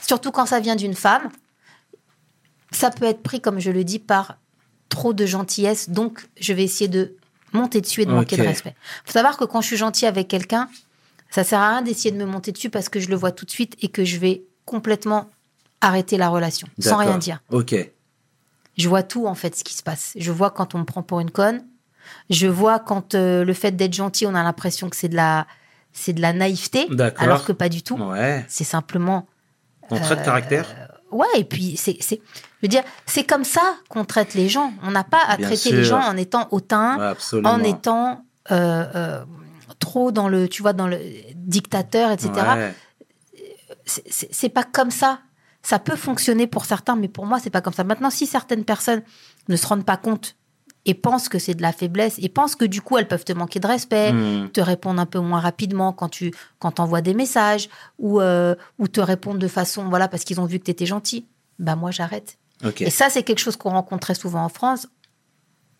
[0.01, 1.29] surtout quand ça vient d'une femme,
[2.75, 4.37] ça peut être pris, comme je le dis, par
[4.89, 5.89] trop de gentillesse.
[5.89, 7.15] Donc, je vais essayer de
[7.51, 8.75] monter dessus et de manquer de respect.
[9.05, 10.69] faut savoir que quand je suis gentil avec quelqu'un,
[11.29, 13.45] ça sert à rien d'essayer de me monter dessus parce que je le vois tout
[13.45, 15.29] de suite et que je vais complètement
[15.81, 17.41] arrêter la relation sans rien dire.
[17.51, 17.75] Ok.
[18.77, 20.13] Je vois tout en fait ce qui se passe.
[20.15, 21.63] Je vois quand on me prend pour une conne.
[22.29, 25.45] Je vois quand euh, le fait d'être gentil, on a l'impression que c'est de la
[25.91, 27.21] c'est de la naïveté, D'accord.
[27.23, 27.95] alors que pas du tout.
[27.97, 28.43] Ouais.
[28.47, 29.27] C'est simplement
[29.89, 30.67] Ton trait de caractère?
[31.11, 31.27] ouais.
[31.37, 31.99] Et puis c'est
[32.63, 34.73] je veux dire c'est comme ça qu'on traite les gens.
[34.83, 35.73] On n'a pas à Bien traiter sûr.
[35.77, 39.23] les gens en étant hautain, Ouais, en étant euh, euh,
[39.79, 40.97] trop dans le tu vois dans le
[41.35, 42.31] dictateur, etc.
[42.33, 42.73] Ouais.
[43.85, 45.19] c'est- pas comme ça.
[45.61, 47.83] Ça peut fonctionner pour certains, mais pour moi, c'est pas comme ça.
[47.85, 49.01] Maintenant, si certaines personnes
[49.47, 50.35] ne se rendent pas compte
[50.85, 53.31] et pensent que c'est de la faiblesse et pensent que du coup, elles peuvent te
[53.31, 54.49] manquer de respect, Mhm.
[54.51, 58.89] te répondre un peu moins rapidement quand tu quand envoies des messages ou, euh, ou
[58.89, 61.25] te répondre de façon, voilà, parce qu'ils ont vu que tu étais gentil,
[61.59, 62.37] bah moi, j'arrête.
[62.87, 64.87] Et ça, c'est quelque chose qu'on rencontre très souvent en France,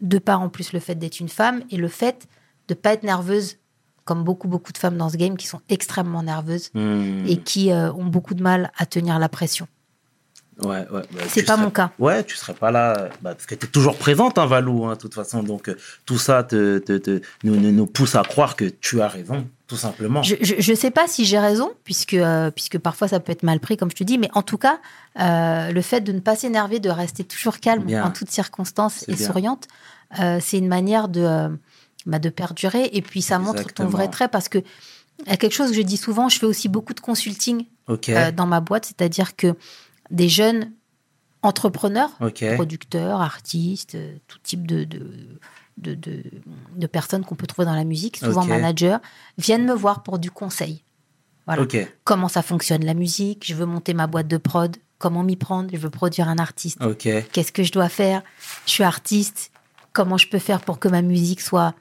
[0.01, 2.27] de par en plus le fait d'être une femme et le fait
[2.67, 3.57] de pas être nerveuse,
[4.05, 7.25] comme beaucoup, beaucoup de femmes dans ce game qui sont extrêmement nerveuses Mhm.
[7.27, 9.67] et qui euh, ont beaucoup de mal à tenir la pression.
[10.61, 11.01] Ouais, ouais.
[11.11, 11.91] bah, C'est pas serais- mon cas.
[11.97, 14.93] Ouais, tu serais pas là, bah, parce que tu es toujours présente, hein, Valou, hein,
[14.93, 15.41] de toute façon.
[15.41, 19.01] Donc, euh, tout ça te, te, te- nous, nous, nous pousse à croire que tu
[19.01, 20.21] as raison, tout simplement.
[20.21, 23.59] Je, je sais pas si j'ai raison, puisque, euh, puisque parfois ça peut être mal
[23.59, 24.79] pris, comme je te dis, mais en tout cas,
[25.19, 28.05] euh, le fait de ne pas s'énerver, de rester toujours calme Bien.
[28.05, 29.25] en toutes circonstances et bien.
[29.27, 29.67] souriante,
[30.39, 31.49] c'est une manière de,
[32.05, 32.89] bah, de perdurer.
[32.93, 34.59] Et puis, ça montre ton vrai trait parce que
[35.25, 37.65] il y a quelque chose que je dis souvent, je fais aussi beaucoup de consulting
[37.87, 39.55] dans ma boîte, c'est-à-dire que
[40.13, 40.71] des jeunes
[41.41, 42.11] entrepreneurs,
[42.55, 45.01] producteurs, artistes, euh, tout type de, de,
[45.77, 46.23] de, de-
[46.77, 48.97] de personnes qu'on peut trouver dans la musique, souvent managers,
[49.37, 50.83] viennent me voir pour du conseil.
[51.45, 51.63] Voilà.
[52.05, 53.45] Comment ça fonctionne la musique?
[53.45, 54.77] Je veux monter ma boîte de prod.
[54.99, 55.69] Comment m'y prendre?
[55.73, 56.79] Je veux produire un artiste.
[57.33, 58.21] Qu'est-ce que je dois faire?
[58.65, 59.51] Je suis artiste.
[59.91, 61.73] Comment je peux faire pour que ma musique soit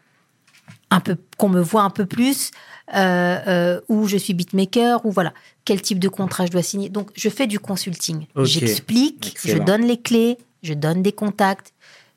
[0.92, 2.50] un peu qu'on me voit un peu plus
[2.94, 5.32] euh, euh, Ou je suis beatmaker Ou voilà.
[5.64, 8.26] Quel type de contrat je dois signer Donc je fais du consulting.
[8.36, 9.38] J'explique.
[9.44, 10.38] Je donne les clés.
[10.62, 11.72] Je donne des contacts.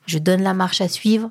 [0.06, 1.30] Je donne la marche à suivre.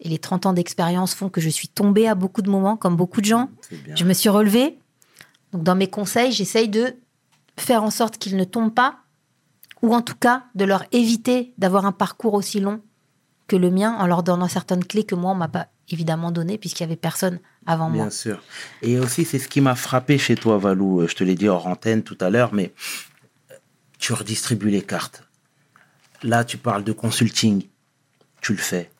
[0.00, 2.96] Et les 30 ans d'expérience font que je suis tombée à beaucoup de moments, comme
[2.96, 3.50] beaucoup de gens.
[3.94, 4.78] Je me suis relevée.
[5.52, 6.96] Donc, dans mes conseils, j'essaye de
[7.56, 8.96] faire en sorte qu'ils ne tombent pas,
[9.80, 12.80] ou en tout cas de leur éviter d'avoir un parcours aussi long
[13.46, 16.58] que le mien, en leur donnant certaines clés que moi, on m'a pas évidemment données,
[16.58, 18.04] puisqu'il y avait personne avant moi.
[18.04, 18.42] Bien sûr.
[18.82, 21.00] Et aussi, c'est ce qui m'a frappé chez toi, Valou.
[21.02, 22.72] Euh, Je te l'ai dit hors antenne tout à l'heure, mais
[23.50, 23.54] euh,
[23.98, 25.24] tu redistribues les cartes.
[26.22, 27.64] Là, tu parles de consulting.
[28.40, 28.90] Tu le fais.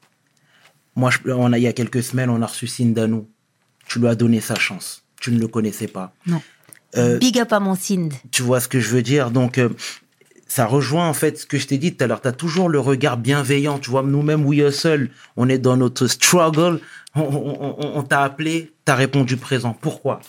[0.96, 3.28] Moi, je- on a, il y a quelques semaines, on a reçu Sindanou.
[3.86, 5.02] Tu lui as donné sa chance.
[5.20, 6.12] Tu ne le connaissais pas.
[6.26, 6.42] Non.
[6.96, 8.10] Euh, Big up à mon Sind.
[8.30, 9.30] Tu vois ce que je veux dire?
[9.30, 9.70] Donc, euh,
[10.54, 12.20] ça rejoint en fait ce que je t'ai dit tout à l'heure.
[12.20, 13.78] Tu as toujours le regard bienveillant.
[13.78, 16.80] Tu vois, nous-mêmes, We Hustle, on est dans notre struggle.
[17.14, 19.74] On, on- on- on t'a appelé, tu as répondu présent.
[19.80, 20.20] Pourquoi?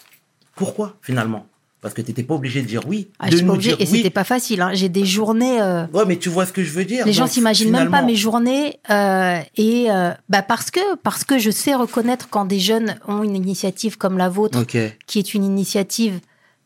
[0.55, 1.45] Pourquoi finalement?
[1.81, 3.09] Parce que tu n'étais pas obligé de dire oui.
[3.19, 3.97] Ah, de nous dire et oui.
[3.97, 4.61] c'était pas facile.
[4.61, 4.69] hein.
[4.73, 5.61] J'ai des journées.
[5.61, 7.05] euh, Ouais, mais tu vois ce que je veux dire.
[7.05, 11.25] Les gens Donc, s'imaginent même pas mes journées euh, et euh, bah parce que parce
[11.25, 14.63] que je sais reconnaître quand des jeunes ont une initiative comme la vôtre
[15.07, 16.21] qui est une initiative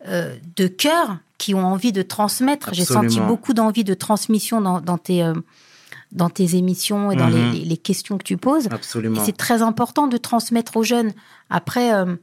[0.07, 2.69] euh, de cœur, qui ont envie de transmettre.
[2.73, 5.33] J'ai senti beaucoup d'envie de transmission dans, dans tes, euh,
[6.11, 7.51] dans tes émissions et dans Mhm.
[7.51, 8.67] les, les- les questions que tu poses.
[8.71, 9.23] Absolument.
[9.23, 11.11] c'est très important de transmettre aux jeunes.
[11.49, 12.15] Après, euh,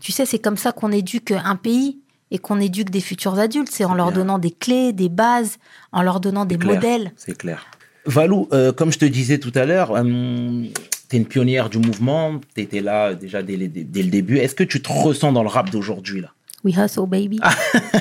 [0.00, 1.98] tu sais, c'est comme ça qu'on éduque un pays
[2.30, 3.68] et qu'on éduque des futurs adultes.
[3.70, 4.16] C'est en leur bien.
[4.20, 5.58] donnant des clés, des bases,
[5.92, 6.74] en leur donnant des clair.
[6.74, 7.12] modèles.
[7.16, 7.66] C'est clair.
[8.06, 12.40] Valou, euh, comme je te disais tout à l'heure, tu es une pionnière du mouvement.
[12.54, 14.38] Tu étais là déjà dès, dès le début.
[14.38, 16.32] Est-ce que tu te ressens dans le rap d'aujourd'hui là?
[16.64, 17.38] We hustle, baby.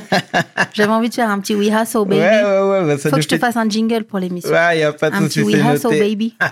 [0.74, 2.22] J'avais envie de faire un petit We hustle, baby.
[2.22, 4.52] ouais, ouais, ça Faut que je te fasse un jingle pour l'émission.
[4.52, 6.00] Ouais, y a pas de un petit We hustle, noté.
[6.00, 6.36] baby.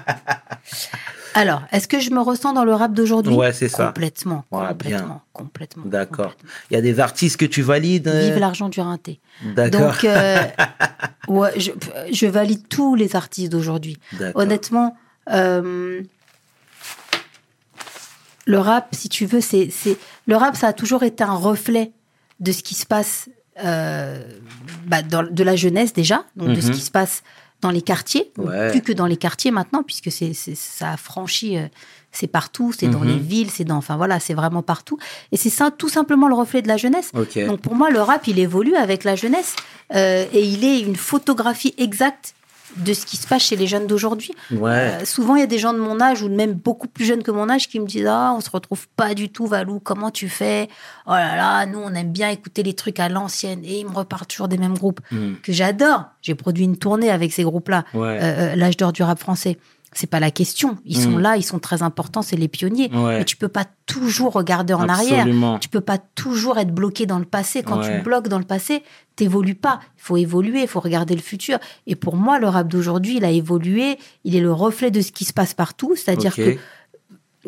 [1.37, 3.33] Alors, est-ce que je me ressens dans le rap d'aujourd'hui?
[3.33, 3.87] Ouais, c'est ça.
[3.87, 5.21] Complètement, Ouais, complètement, bien.
[5.33, 5.83] complètement.
[5.85, 6.33] D'accord.
[6.71, 9.19] Il y a des artistes que tu valides euh, Vive l'argent du rinté.
[9.43, 9.81] D'accord.
[9.81, 10.37] Donc, euh,
[11.27, 11.71] ouais, je,
[12.13, 13.97] je valide tous les artistes d'aujourd'hui.
[14.35, 14.95] Honnêtement,
[15.29, 16.01] euh,
[18.45, 21.91] le rap, si tu veux, c'est, c'est le rap, ça a toujours été un reflet
[22.39, 23.27] de ce qui se passe
[23.63, 24.23] euh,
[24.85, 26.73] bah, dans, de la jeunesse déjà, donc de ce Mhm.
[26.73, 27.23] qui se passe
[27.61, 28.69] dans les quartiers, Ouais.
[28.69, 31.65] plus que dans les quartiers maintenant, puisque c'est, ça a franchi, euh,
[32.11, 33.07] c'est partout, c'est dans Mhm.
[33.07, 34.97] les villes, c'est dans, enfin voilà, c'est vraiment partout,
[35.31, 37.11] et c'est ça, tout simplement le reflet de la jeunesse.
[37.47, 39.55] Donc pour moi, le rap, il évolue avec la jeunesse
[39.95, 42.35] euh, et il est une photographie exacte
[42.77, 44.31] de ce qui se passe chez les jeunes d'aujourd'hui.
[44.51, 44.71] ouais.
[45.01, 47.23] Euh, souvent, il y a des gens de mon âge ou même beaucoup plus jeunes
[47.23, 50.11] que mon âge qui me disent Ah, on se retrouve pas du tout, Valou, comment
[50.11, 50.67] tu fais?
[51.07, 53.61] Oh là là, nous, on aime bien écouter les trucs à l'ancienne.
[53.63, 55.33] Et ils me repartent toujours des mêmes groupes Hmm.
[55.43, 56.05] que j'adore.
[56.21, 58.19] J'ai produit une tournée avec ces groupes-là, Ouais.
[58.21, 59.57] euh, euh, l'âge d'or du rap français.
[59.97, 60.77] C'est pas la question.
[60.85, 61.19] Ils sont Mm.
[61.19, 62.91] là, ils sont très importants, c'est les pionniers.
[62.93, 63.19] Ouais.
[63.19, 65.25] Mais tu peux pas toujours regarder en arrière.
[65.61, 67.63] Tu peux pas toujours être bloqué dans le passé.
[67.63, 67.97] Quand Ouais.
[67.99, 68.83] tu bloques dans le passé,
[69.15, 69.79] t'évolues pas.
[69.97, 71.59] Il faut évoluer, il faut regarder le futur.
[71.87, 73.97] Et pour moi, le rap d'aujourd'hui, il a évolué.
[74.25, 75.95] Il est le reflet de ce qui se passe partout.
[75.95, 76.57] C'est-à-dire que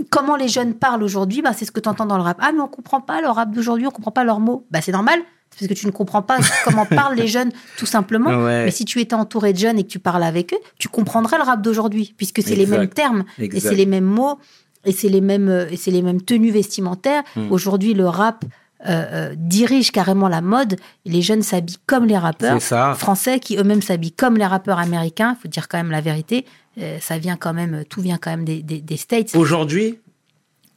[0.10, 2.38] comment les jeunes parlent aujourd'hui, bah, c'est ce que tu entends dans le rap.
[2.39, 4.65] Ah, mais on comprend pas le rap d'aujourd'hui, on comprend pas leurs mots.
[4.71, 5.19] Bah, c'est normal.
[5.60, 8.29] Parce que tu ne comprends pas comment parlent les jeunes, tout simplement.
[8.43, 8.65] Ouais.
[8.65, 11.38] Mais si tu étais entouré de jeunes et que tu parles avec eux, tu comprendrais
[11.38, 14.38] le rap d'aujourd'hui, puisque c'est les mêmes termes et c'est les mêmes mots
[14.86, 17.23] et c'est les mêmes euh, et c'est les mêmes tenues vestimentaires.
[17.36, 17.51] Hmm.
[17.51, 18.45] Aujourd'hui, le rap
[18.86, 20.75] euh, euh, dirige carrément la mode.
[21.05, 22.93] Les jeunes s'habillent comme les rappeurs ça.
[22.93, 25.36] français qui eux-mêmes s'habillent comme les rappeurs américains.
[25.38, 26.45] Il faut dire quand même la vérité.
[26.79, 29.36] Euh, ça vient quand même, tout vient quand même des, des, des States.
[29.36, 29.97] Aujourd'hui,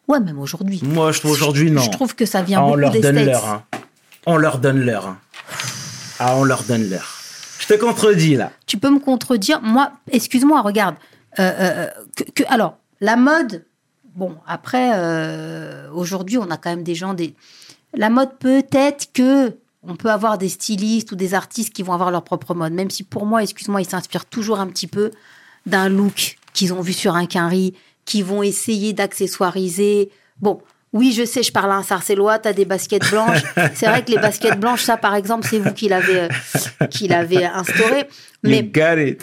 [0.09, 0.81] Ouais, même aujourd'hui.
[0.83, 1.83] moi, je trouve aujourd'hui, non.
[1.83, 3.27] Je trouve que ça vient Ah, on beaucoup leur des donne States.
[3.29, 3.47] l'heure.
[3.49, 3.63] hein.
[4.33, 5.17] On leur donne l'heure.
[6.21, 7.19] Ah, on leur donne l'heure.
[7.59, 8.53] Je te contredis, là.
[8.65, 9.61] tu peux me contredire?
[9.61, 10.95] Moi, excuse-moi, regarde.
[11.41, 13.65] Euh, euh, que, que- alors, la mode,
[14.15, 17.13] bon, après, euh, aujourd'hui, on a quand même des gens.
[17.13, 17.35] Des...
[17.93, 22.13] La mode, peut-être que on peut avoir des stylistes ou des artistes qui vont avoir
[22.13, 25.11] leur propre mode, même si pour moi, excuse-moi, ils s'inspirent toujours un petit peu
[25.67, 30.11] d'un look qu'ils ont vu sur un quinri, qui vont essayer d'accessoiriser.
[30.41, 30.61] Bon.
[30.93, 33.43] Oui, je sais, je parle à un sarcellois, t'as des baskets blanches.
[33.75, 37.07] C'est vrai que les baskets blanches, ça, par exemple, c'est vous qui l'avez, euh, qui
[37.07, 38.09] l'avez instauré.
[38.43, 38.63] Mais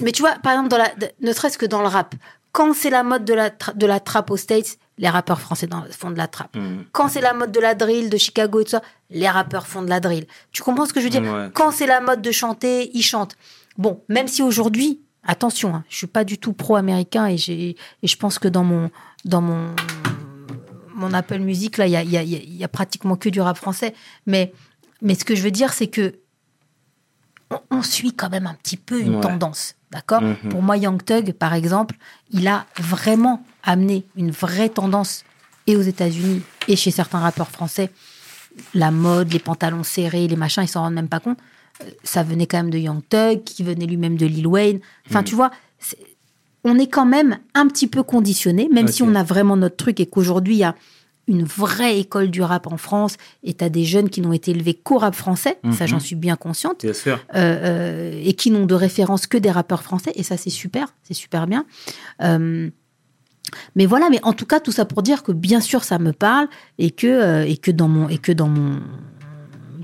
[0.01, 0.89] mais tu vois, par exemple, dans la,
[1.21, 2.15] ne serait-ce que dans le rap,
[2.53, 5.83] Quand c'est la mode de la, de la trap aux States, les rappeurs français dans-
[5.91, 6.55] font de la trap.
[6.55, 6.85] Mhm.
[6.93, 9.81] Quand c'est la mode de la drill de Chicago et tout ça, les rappeurs font
[9.83, 10.25] de la drill.
[10.53, 11.21] Tu comprends ce que je veux dire?
[11.21, 11.49] Ouais.
[11.53, 13.35] Quand c'est la mode de chanter, ils chantent.
[13.77, 18.07] Bon, même si aujourd'hui, attention, hein, je suis pas du tout pro-américain et, j'ai- et
[18.07, 18.89] je pense que dans mon,
[19.25, 19.75] dans mon,
[20.97, 23.93] mon Apple Music, là, il y a, y y pratiquement que du rap français.
[24.25, 24.51] Mais,
[25.01, 26.15] mais ce que je veux dire, c'est que
[27.51, 29.21] on, on suit quand même un petit peu une Ouais.
[29.21, 29.75] tendance.
[29.91, 30.21] D'accord?
[30.21, 30.49] Mhm.
[30.49, 31.95] Pour moi, Young Thug, par exemple,
[32.31, 35.23] il a vraiment amené une vraie tendance,
[35.65, 37.89] et aux États-Unis, et chez certains rappeurs français,
[38.73, 41.37] la mode, les pantalons serrés, les machins, ils s'en rendent même pas compte.
[41.83, 44.79] Euh, Ça venait quand même de Young Thug, qui venait lui-même de Lil Wayne.
[45.09, 45.51] Enfin, tu vois,
[46.63, 49.99] on est quand même un petit peu conditionné, même si on a vraiment notre truc
[49.99, 50.75] et qu'aujourd'hui, il y a
[51.29, 54.51] une vraie école du rap en France et tu as des jeunes qui n'ont été
[54.51, 55.87] élevés qu'au rap français, ça Mhm.
[55.89, 57.19] j'en suis bien consciente, Bien sûr.
[57.35, 57.37] euh,
[58.15, 61.13] euh, et qui n'ont de référence que des rappeurs français, et ça c'est super, c'est
[61.13, 61.65] super bien.
[62.21, 62.69] Euh,
[63.75, 66.11] mais voilà, mais en tout cas, tout ça pour dire que bien sûr ça me
[66.13, 66.47] parle
[66.79, 68.07] et que, et que dans mon.
[68.09, 68.79] Et que dans mon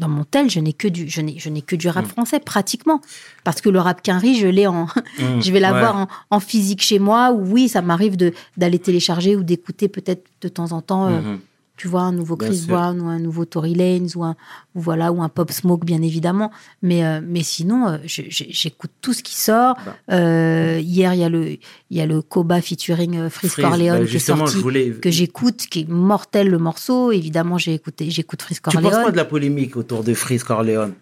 [0.03, 2.09] dans mon tel, je n'ai que du, je n'ai, je n'ai que du rap Mm.
[2.09, 2.99] français pratiquement,
[3.45, 4.85] parce que le rap quinri, je l'ai en,
[5.19, 5.41] Mhm.
[5.45, 6.05] je vais l'avoir Ouais.
[6.29, 7.31] en, en physique chez moi.
[7.31, 11.21] Ou oui, ça m'arrive de d'aller télécharger ou d'écouter peut-être de temps en temps euh,
[11.21, 11.39] Mhm.
[11.75, 12.65] Tu vois, un nouveau Chris.
[12.67, 14.35] Brown ou un nouveau Tory Lanez ou un,
[14.75, 16.51] ou voilà, ou un Pop Smoke, bien évidemment.
[16.83, 19.75] Mais, euh, mais sinon, euh, j'écoute tout ce qui sort.
[19.85, 19.95] Bah.
[20.11, 21.59] Euh, hier, il y a le, il
[21.97, 24.89] y a le Koba featuring Freeze Corleone bah, qui est justement, sorti, je voulais.
[24.91, 27.11] que j'écoute, qui est mortel le morceau.
[27.11, 29.01] Évidemment, j'ai écouté, j'écoute Freeze Tu penses Corleone.
[29.01, 30.93] quoi de la polémique autour de Freeze Corleone?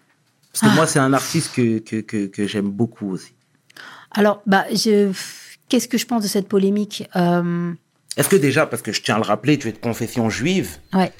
[0.52, 0.74] Parce que Ah.
[0.74, 3.32] moi, c'est un artiste que, que, que, que j'aime beaucoup aussi.
[4.10, 5.10] Alors, bah, je,
[5.68, 7.04] qu'est-ce que je pense de cette polémique?
[8.16, 10.78] Est-ce que déjà, parce que je tiens à le rappeler, tu es de confession juive,
[10.92, 11.12] Ouais,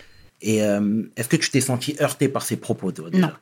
[0.42, 3.26] et euh, est-ce que tu t'es senti heurté par ses propos toi, déjà?
[3.26, 3.33] Non.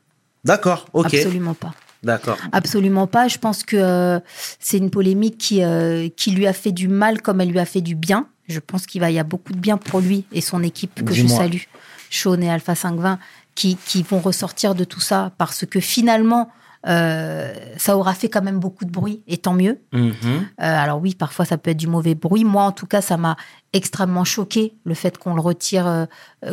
[0.45, 1.07] D'accord, ok.
[1.15, 1.75] absolument pas.
[2.03, 2.39] D'accord.
[2.53, 3.29] Absolument pas.
[3.29, 4.21] Je pense que euh,
[4.59, 7.67] c'est une polémique qui, euh, qui lui a fait du mal comme elle lui a
[7.67, 8.27] fait du bien.
[8.49, 11.13] Je pense qu'il va, y a beaucoup de bien pour lui et son équipe que
[11.13, 11.63] je salue,
[12.11, 13.19] Sean et Alpha 520,
[13.55, 16.51] qui, qui vont ressortir de tout ça parce que finalement,
[16.87, 19.81] euh, ça aura fait quand même beaucoup de bruit et tant mieux.
[19.93, 20.13] Mhm.
[20.13, 22.45] Euh, alors oui, parfois ça peut être du mauvais bruit.
[22.45, 23.37] Moi, en tout cas, ça m'a
[23.73, 26.07] extrêmement choqué le fait qu'on le retire, euh,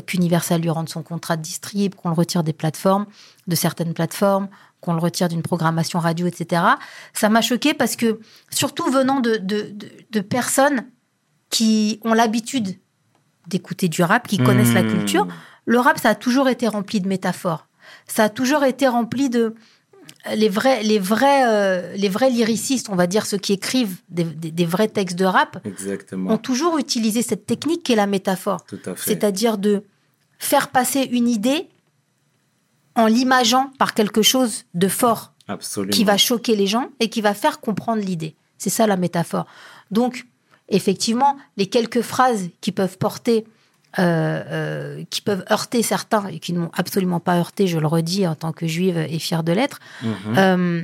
[0.06, 3.06] qu'Universal lui rende son contrat de distrib, qu'on le retire des plateformes,
[3.48, 4.50] de certaines plateformes,
[4.82, 6.62] qu'on le retire d'une programmation radio, etc.
[7.13, 10.86] Ça m'a choqué parce que, surtout venant de, de, de- de personnes
[11.50, 12.78] qui ont l'habitude
[13.48, 14.92] d'écouter du rap, qui connaissent la Mhm.
[14.92, 15.28] culture,
[15.66, 17.68] le rap, ça a toujours été rempli de métaphores.
[18.06, 19.56] Ça a toujours été rempli de
[20.36, 24.24] les vrais, les vrais, euh, les vrais lyricistes, on va dire ceux qui écrivent des,
[24.24, 26.32] des- des vrais textes de rap, Exactement.
[26.32, 28.66] ont toujours utilisé cette technique qui est la métaphore.
[28.96, 29.84] C'est-à-dire de
[30.40, 31.68] faire passer une idée
[32.96, 35.92] en l'imageant par quelque chose de fort Absolument.
[35.92, 38.36] qui va choquer les gens et qui va faire comprendre l'idée.
[38.58, 39.46] C'est ça la métaphore.
[39.92, 40.26] Donc,
[40.70, 43.46] effectivement, les quelques phrases qui peuvent porter,
[44.00, 47.88] euh, euh, qui peuvent heurter certains et qui ne m'ont absolument pas heurté, je le
[47.88, 50.12] redis en tant que juive et fière de l'être, Mhm.
[50.38, 50.84] euh,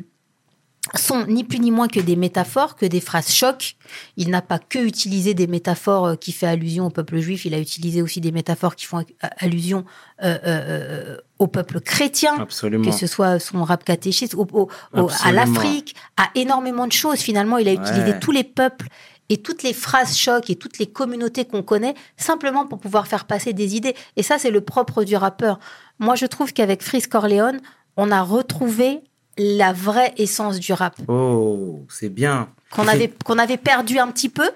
[0.96, 3.78] sont ni plus ni moins que des métaphores, que des phrases chocs.
[4.18, 7.60] Il n'a pas que utilisé des métaphores qui fait allusion au peuple juif, il a
[7.60, 9.02] utilisé aussi des métaphores qui font
[9.40, 9.86] allusion
[10.24, 12.84] euh, euh, euh, au peuple chrétien Absolument.
[12.84, 17.20] que ce soit son rap catéchiste, au- au- au- à l'Afrique, à énormément de choses.
[17.20, 18.20] Finalement, il a utilisé Ouais.
[18.20, 18.88] tous les peuples
[19.34, 23.26] et toutes les phrases chocs et toutes les communautés qu'on connaît simplement pour pouvoir faire
[23.26, 23.96] passer des idées.
[24.16, 25.60] Et ça, c'est le propre du rappeur.
[25.98, 27.60] Moi, je trouve qu'avec Freeze Corleone,
[27.98, 29.02] on a retrouvé
[29.40, 32.50] la vraie essence du rap Oh, c'est bien.
[32.70, 34.50] qu'on avait, qu'on avait perdu un petit peu.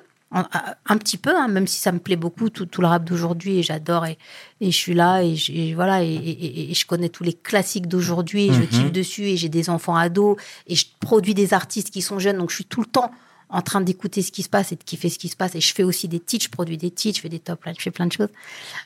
[0.89, 3.59] Un, petit peu, hein, même si ça me plaît beaucoup, tout, tout le rap d'aujourd'hui,
[3.59, 4.17] et j'adore, et,
[4.59, 7.31] et je suis là, et, je- et voilà, et, et- et je connais tous les
[7.31, 8.67] classiques d'aujourd'hui, et je Mhm.
[8.67, 10.35] kiffe dessus, et j'ai des enfants ados,
[10.67, 13.09] et je produis des artistes qui sont jeunes, donc je suis tout le temps
[13.49, 15.61] en train d'écouter ce qui se passe et de kiffer ce qui se passe, et
[15.61, 17.83] je fais aussi des titres, je produis des titres, je fais des top lines, je
[17.83, 18.29] fais plein de choses.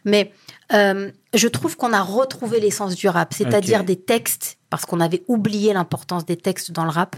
[0.06, 0.32] Mais
[0.74, 5.24] euh, je trouve qu'on a retrouvé l'essence du rap, c'est-à-dire des textes, parce qu'on avait
[5.28, 7.16] oublié l'importance des textes dans le rap,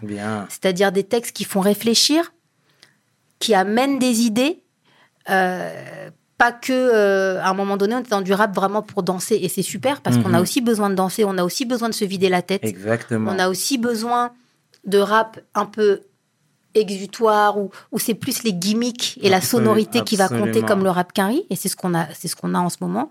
[0.49, 2.31] c'est-à-dire des textes qui font réfléchir,
[3.39, 4.63] qui amènent des idées.
[5.29, 9.03] euh, pas que euh, à un moment donné on est dans du rap vraiment pour
[9.03, 10.41] danser et c'est super parce qu'on a Mhm.
[10.41, 13.31] aussi besoin de danser, on a aussi besoin de se vider la tête, Exactement.
[13.31, 14.33] on a aussi besoin
[14.85, 16.01] de rap un peu
[16.75, 20.89] exutoire où, où c'est plus les gimmicks et la sonorité qui va compter comme le
[20.89, 23.09] rap quinri et c'est ce qu'on a c'est ce qu'on a en ce moment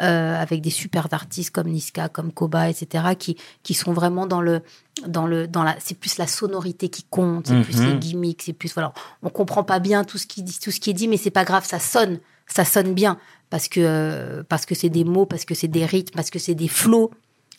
[0.00, 4.40] euh, avec des super artistes comme Niska comme Koba etc qui qui sont vraiment dans
[4.40, 4.62] le
[5.06, 7.90] dans le dans la c'est plus la sonorité qui compte c'est plus Mhm.
[7.90, 10.80] les gimmicks c'est plus voilà on comprend pas bien tout ce qui dit tout ce
[10.80, 13.18] qui est dit mais c'est pas grave ça sonne ça sonne bien
[13.50, 16.38] parce que euh, parce que c'est des mots parce que c'est des rythmes parce que
[16.38, 17.10] c'est des flots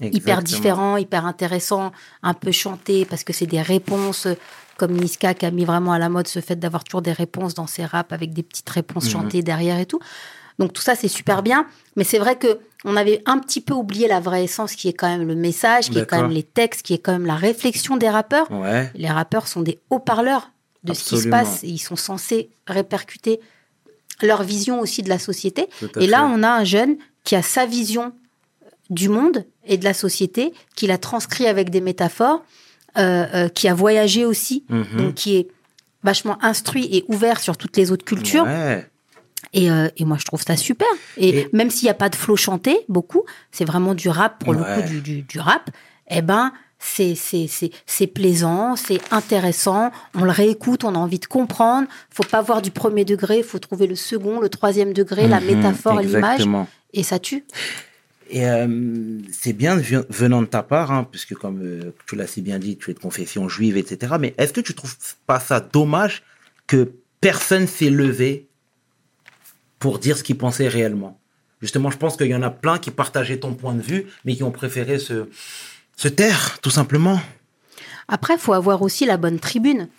[0.01, 0.57] hyper Exactement.
[0.57, 1.91] différent, hyper intéressant,
[2.23, 4.27] un peu chanté parce que c'est des réponses
[4.77, 7.53] comme Niska qui a mis vraiment à la mode ce fait d'avoir toujours des réponses
[7.53, 9.11] dans ses raps avec des petites réponses Mhm.
[9.11, 9.99] chantées derrière et tout.
[10.59, 13.73] Donc tout ça c'est super bien, mais c'est vrai que on avait un petit peu
[13.73, 16.43] oublié la vraie essence qui est quand même le message, qui est quand même les
[16.43, 18.51] textes, qui est quand même la réflexion des rappeurs.
[18.51, 18.91] Ouais.
[18.95, 20.51] Les rappeurs sont des haut-parleurs
[20.83, 23.39] de ce qui se passe et ils sont censés répercuter
[24.21, 25.69] leur vision aussi de la société.
[25.99, 26.33] Et là, fait.
[26.35, 28.11] on a un jeune qui a sa vision
[28.89, 32.43] du monde et de la société, qu'il a transcrit avec des métaphores,
[32.97, 34.85] euh, euh, qui a voyagé aussi, Mhm.
[34.97, 35.47] donc qui est
[36.03, 38.43] vachement instruit et ouvert sur toutes les autres cultures.
[38.45, 38.87] Ouais.
[39.53, 40.87] Et, euh, et moi, je trouve ça super.
[41.17, 44.43] Et, Et- même s'il n'y a pas de flow chanté, beaucoup, c'est vraiment du rap,
[44.43, 45.69] pour le coup, du, du, du rap,
[46.09, 51.19] eh ben, c'est, c'est, c'est, c'est plaisant, c'est intéressant, on le réécoute, on a envie
[51.19, 51.87] de comprendre.
[52.09, 55.45] faut pas voir du premier degré, faut trouver le second, le troisième degré, la Mhm,
[55.55, 56.41] métaphore, l'image,
[56.93, 57.45] et ça tue.
[58.33, 59.77] Et euh, c'est bien
[60.09, 62.95] venant de ta part, hein, puisque comme euh, tu l'as si bien dit, tu es
[62.95, 64.15] de confession juive, etc.
[64.19, 64.95] Mais est-ce que tu trouves
[65.27, 66.23] pas ça dommage
[66.65, 66.91] que
[67.21, 68.47] personne s'est levé
[69.77, 71.19] pour dire ce qu'il pensait réellement?
[71.61, 74.35] Justement, je pense qu'il y en a plein qui partageaient ton point de vue, mais
[74.35, 75.29] qui ont préféré se,
[75.95, 77.21] se taire, tout simplement.
[78.07, 79.89] Après, faut avoir aussi la bonne tribune.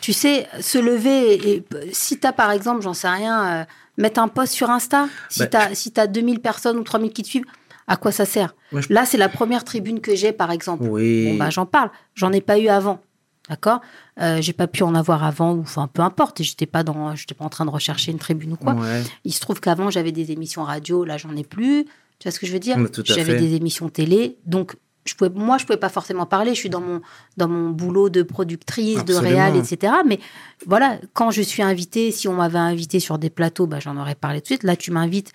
[0.00, 3.64] Tu sais, se lever, et, si tu as par exemple, j'en sais rien, euh,
[3.98, 7.12] mettre un post sur Insta, si Bah, tu as, si t'as 2000 personnes ou 3000
[7.12, 7.46] qui te suivent,
[7.88, 10.84] à quoi ça sert je- Là, c'est la première tribune que j'ai, par exemple.
[10.88, 11.30] Oui.
[11.32, 11.90] Bon, bah, j'en parle.
[12.14, 13.00] J'en ai pas eu avant.
[13.48, 13.80] D'accord?
[14.20, 16.42] Euh, J'ai pas pu en avoir avant, ou enfin, peu importe.
[16.42, 18.74] J'étais pas dans, j'étais pas en train de rechercher une tribune ou quoi.
[18.74, 19.02] Ouais.
[19.24, 21.84] Il se trouve qu'avant, j'avais des émissions radio, là, j'en ai plus.
[22.18, 22.76] Tu vois ce que je veux dire?
[22.76, 24.36] À J'avais des émissions télé.
[24.44, 26.54] Donc, je pouvais, moi, je pouvais pas forcément parler.
[26.54, 27.00] Je suis dans mon,
[27.36, 29.92] dans mon boulot de productrice, de réal, etc.
[30.06, 30.20] Mais
[30.66, 34.14] voilà, quand je suis invitée, si on m'avait invité sur des plateaux, bah, j'en aurais
[34.14, 34.62] parlé tout de suite.
[34.64, 35.32] Là, tu m'invites,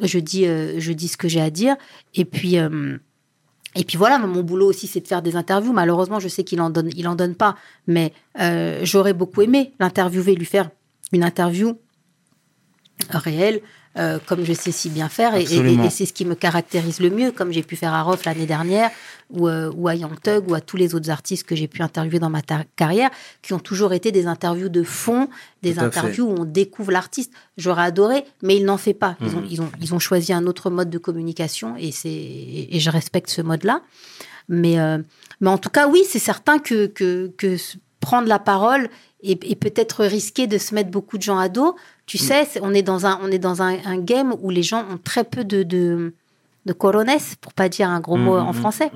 [0.00, 1.76] je dis, euh, je dis ce que j'ai à dire.
[2.14, 2.96] Et puis, euh,
[3.76, 5.72] et puis voilà, mon boulot aussi, c'est de faire des interviews.
[5.72, 9.72] Malheureusement, je sais qu'il en donne, il en donne pas, mais euh, j'aurais beaucoup aimé
[9.78, 10.70] l'interviewer, lui faire
[11.12, 11.76] une interview
[13.10, 13.60] réelle,
[13.98, 15.84] euh, comme je sais si bien faire, et, et- Absolument.
[15.84, 18.46] et c'est ce qui me caractérise le mieux, comme j'ai pu faire à Rof l'année
[18.46, 18.90] dernière,
[19.30, 21.82] ou, euh, ou à Young Thug, ou à tous les autres artistes que j'ai pu
[21.82, 22.42] interviewer dans ma
[22.76, 23.10] carrière,
[23.42, 25.28] qui ont toujours été des interviews de fond,
[25.62, 27.32] des interviews où on découvre l'artiste.
[27.56, 29.16] J'aurais adoré, mais il n'en fait pas.
[29.20, 32.78] Ils, ont, ils, ont, ils ont choisi un autre mode de communication, et, c'est, et
[32.78, 33.82] je respecte ce mode-là.
[34.48, 34.98] Mais, euh,
[35.40, 37.56] mais en tout cas, oui, c'est certain que, que, que
[38.00, 38.88] prendre la parole
[39.22, 41.76] et, et peut-être risquer de se mettre beaucoup de gens à dos.
[42.10, 44.64] Tu sais, c'est- on est dans un, on est dans un, un game où les
[44.64, 46.12] gens ont très peu de, de,
[46.66, 47.06] de corones,
[47.40, 48.90] pour pas dire un gros mot Mhm, en français.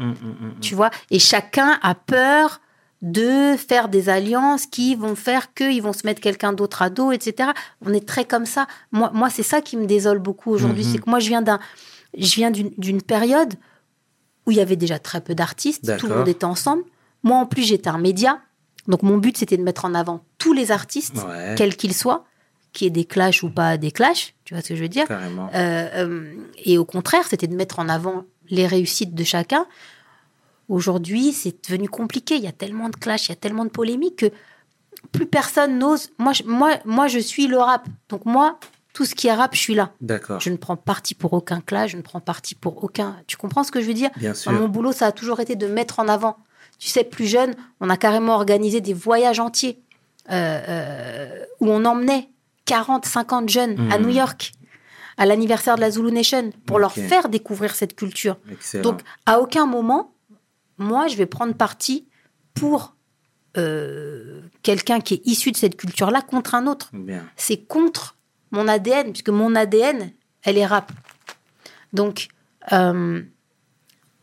[0.61, 2.61] Tu vois Et chacun a peur
[3.03, 7.13] de faire des alliances qui vont faire qu'ils vont se mettre quelqu'un d'autre à dos,
[7.13, 7.51] etc.
[7.87, 8.67] On est très comme ça.
[8.91, 10.85] Moi, moi c'est ça qui me désole beaucoup aujourd'hui.
[10.85, 10.91] Mhm.
[10.93, 11.61] C'est que moi, je viens d'un,
[12.19, 13.55] je viens d'une période
[14.47, 16.83] où il y avait déjà très peu d'artistes, tout le monde était ensemble.
[17.23, 18.41] Moi, en plus, j'étais un média.
[18.89, 21.55] Donc, mon but, c'était de mettre en avant tous les artistes, Ouais.
[21.57, 22.25] quels qu'ils soient,
[22.75, 24.89] qu'il y ait des clashs ou pas des clashs, tu vois ce que je veux
[24.89, 29.67] dire euh, euh, et au contraire, c'était de mettre en avant les réussites de chacun.
[30.69, 32.37] Aujourd'hui, c'est devenu compliqué.
[32.37, 34.27] Il y a tellement de clash, il y a tellement de polémiques que
[35.13, 36.11] plus personne n'ose.
[36.19, 37.87] Moi, je, moi, moi, je suis le rap.
[38.09, 38.59] Donc moi,
[38.93, 39.93] tout ce qui est rap, je suis là.
[40.01, 40.41] D'accord.
[40.41, 43.17] Je ne prends parti pour aucun clash, je ne prends parti pour aucun.
[43.27, 44.53] Tu comprends ce que je veux dire Bien sûr.
[44.53, 46.37] Dans Mon boulot, ça a toujours été de mettre en avant.
[46.79, 49.81] Tu sais, plus jeune, on a carrément organisé des voyages entiers
[50.31, 52.29] euh, euh, où on emmenait
[52.67, 53.99] 40, 50 jeunes à.
[53.99, 54.53] New York
[55.17, 58.37] à l'anniversaire de la Zulu Nation pour leur faire découvrir cette culture.
[58.51, 58.83] Excellent.
[58.83, 60.13] Donc, à aucun moment,
[60.79, 62.09] moi, je vais prendre parti
[62.55, 62.97] pour
[63.57, 66.91] euh, quelqu'un qui est issu de cette culture-là contre un autre.
[67.37, 68.17] C'est contre
[68.51, 70.11] mon ADN, puisque mon ADN,
[70.43, 70.91] elle est rap.
[71.93, 72.29] Donc,
[72.73, 73.23] euh,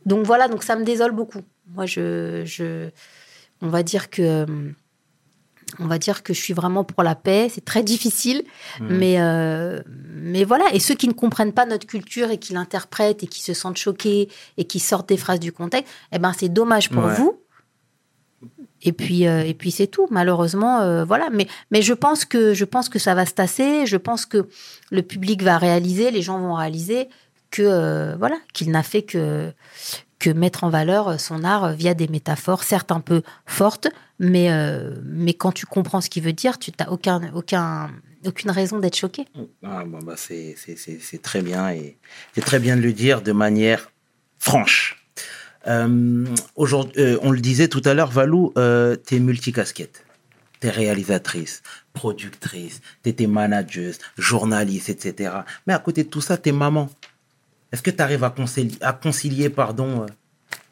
[0.04, 1.40] donc voilà, donc ça me désole beaucoup.
[1.68, 2.90] Moi, je, je,
[3.62, 4.72] on va dire que, euh,
[5.78, 7.48] on va dire que je suis vraiment pour la paix.
[7.52, 8.42] C'est très difficile,
[8.80, 8.96] Mhm.
[8.98, 9.80] mais, euh,
[10.14, 10.64] mais voilà.
[10.72, 13.76] Et ceux qui ne comprennent pas notre culture et qui l'interprètent et qui se sentent
[13.78, 17.14] choqués et qui sortent des phrases du contexte, eh ben c'est dommage pour Ouais.
[17.14, 17.38] vous.
[18.84, 20.08] Et puis, euh, et puis c'est tout.
[20.10, 21.28] Malheureusement, euh, voilà.
[21.30, 23.86] Mais, mais je pense que je pense que ça va se tasser.
[23.86, 24.48] Je pense que
[24.90, 27.08] le public va réaliser, les gens vont réaliser
[27.50, 29.52] que voilà qu'il n'a fait que
[30.22, 33.88] que mettre en valeur son art via des métaphores, certes un peu fortes,
[34.20, 37.90] mais euh, mais quand tu comprends ce qu'il veut dire, tu n'as aucun aucun
[38.24, 39.24] aucune raison d'être choqué.
[39.64, 40.54] Ah, bon, bah, c'est,
[41.22, 41.96] très bien et
[42.34, 43.90] c'est très bien de le dire de manière
[44.38, 45.04] franche.
[45.66, 50.04] Euh, aujourd'hui, euh, on le disait tout à l'heure, Valou, euh, t'es multicasquette.
[50.60, 55.34] T'es réalisatrice, productrice, t'étais manageuse, journaliste, etc.
[55.66, 56.88] Mais à côté de tout ça, t'es maman.
[57.72, 60.06] Est-ce que tu arrives à concilier, à concilier pardon, euh,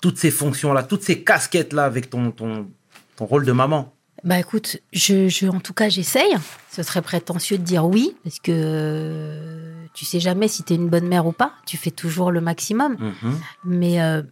[0.01, 2.69] toutes ces fonctions-là, toutes ces casquettes-là avec ton, ton,
[3.17, 3.95] ton rôle de maman?
[4.23, 6.35] Bah écoute, je, je- en tout cas, j'essaye.
[6.71, 10.77] Ce serait prétentieux de dire oui, parce que euh, tu sais jamais si tu es
[10.77, 11.53] une bonne mère ou pas.
[11.67, 12.97] Tu fais toujours le maximum.
[13.01, 13.39] Mhm.
[13.65, 14.23] Mais, euh,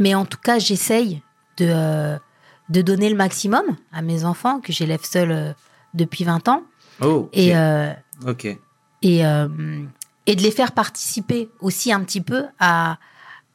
[0.00, 1.22] mais en tout cas, j'essaye
[1.58, 2.18] de, euh,
[2.70, 3.62] de donner le maximum
[3.92, 5.54] à mes enfants, que j'élève seule
[5.94, 6.64] depuis 20 ans.
[7.00, 7.28] Oh, ok.
[7.34, 7.92] Et, euh,
[8.26, 8.46] ok.
[9.02, 9.20] et,
[10.26, 12.98] et de les faire participer aussi un petit peu à,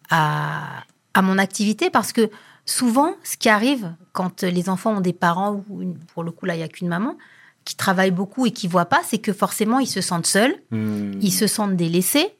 [0.09, 2.29] à, à mon activité parce que
[2.65, 6.45] souvent, ce qui arrive quand les enfants ont des parents, ou une- pour le coup,
[6.45, 7.17] là, il n'y a qu'une maman,
[7.65, 10.55] qui travaille beaucoup et qui ne voit pas, c'est que forcément, ils se sentent seuls,
[10.71, 11.13] Hmm.
[11.21, 12.35] ils se sentent délaissés,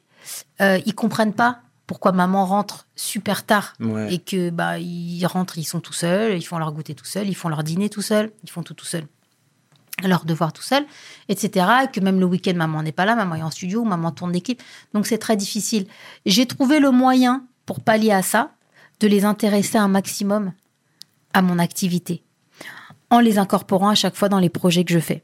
[0.61, 4.13] euh, ils comprennent pas pourquoi maman rentre super tard Ouais.
[4.13, 7.27] et que bah ils rentrent, ils sont tout seuls, ils font leur goûter tout seuls,
[7.27, 9.07] ils font leur dîner tout seuls, ils font tout tout seuls,
[10.07, 10.85] leurs devoirs tout seuls,
[11.29, 11.65] etc.
[11.83, 14.39] Et que même le week-end, maman n'est pas là, maman est en studio, maman tourne
[14.41, 14.61] clips.
[14.93, 15.87] Donc c'est très difficile.
[16.25, 18.51] J'ai trouvé le moyen pour pallier à ça,
[18.99, 20.53] de les intéresser un maximum
[21.33, 22.23] à mon activité,
[23.09, 25.23] en les incorporant à chaque fois dans les projets que je fais.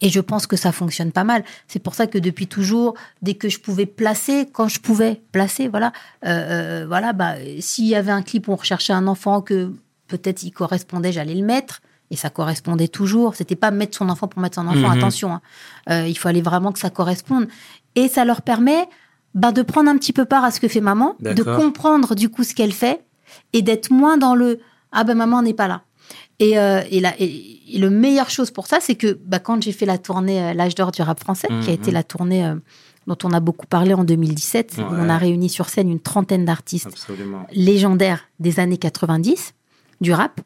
[0.00, 1.44] Et je pense que ça fonctionne pas mal.
[1.66, 5.66] C'est pour ça que depuis toujours, dès que je pouvais placer, quand je pouvais placer,
[5.68, 5.92] voilà,
[6.26, 9.72] euh, euh, voilà, bah, s'il y avait un clip où on recherchait un enfant que
[10.06, 11.80] peut-être il correspondait, j'allais le mettre.
[12.10, 13.34] Et ça correspondait toujours.
[13.34, 14.88] C'était pas mettre son enfant pour mettre son enfant.
[14.88, 14.98] Mhm.
[14.98, 15.40] Attention, hein.
[15.90, 17.48] Euh, il fallait vraiment que ça corresponde.
[17.96, 18.88] Et ça leur permet
[19.34, 22.28] ben, de prendre un petit peu part à ce que fait maman, de comprendre du
[22.30, 23.04] coup ce qu'elle fait
[23.52, 24.60] et d'être moins dans le
[24.92, 25.82] ah ben maman n'est pas là.
[26.38, 29.62] Et, euh, et, la, et, et le meilleure chose pour ça, c'est que bah, quand
[29.62, 31.68] j'ai fait la tournée euh, L'âge d'or du rap français, qui a Mhm.
[31.82, 32.54] été la tournée
[33.06, 36.44] dont on a beaucoup parlé en 2017, où on a réuni sur scène une trentaine
[36.46, 36.88] d'artistes
[37.52, 39.54] légendaires des années 90
[40.00, 40.40] du rap.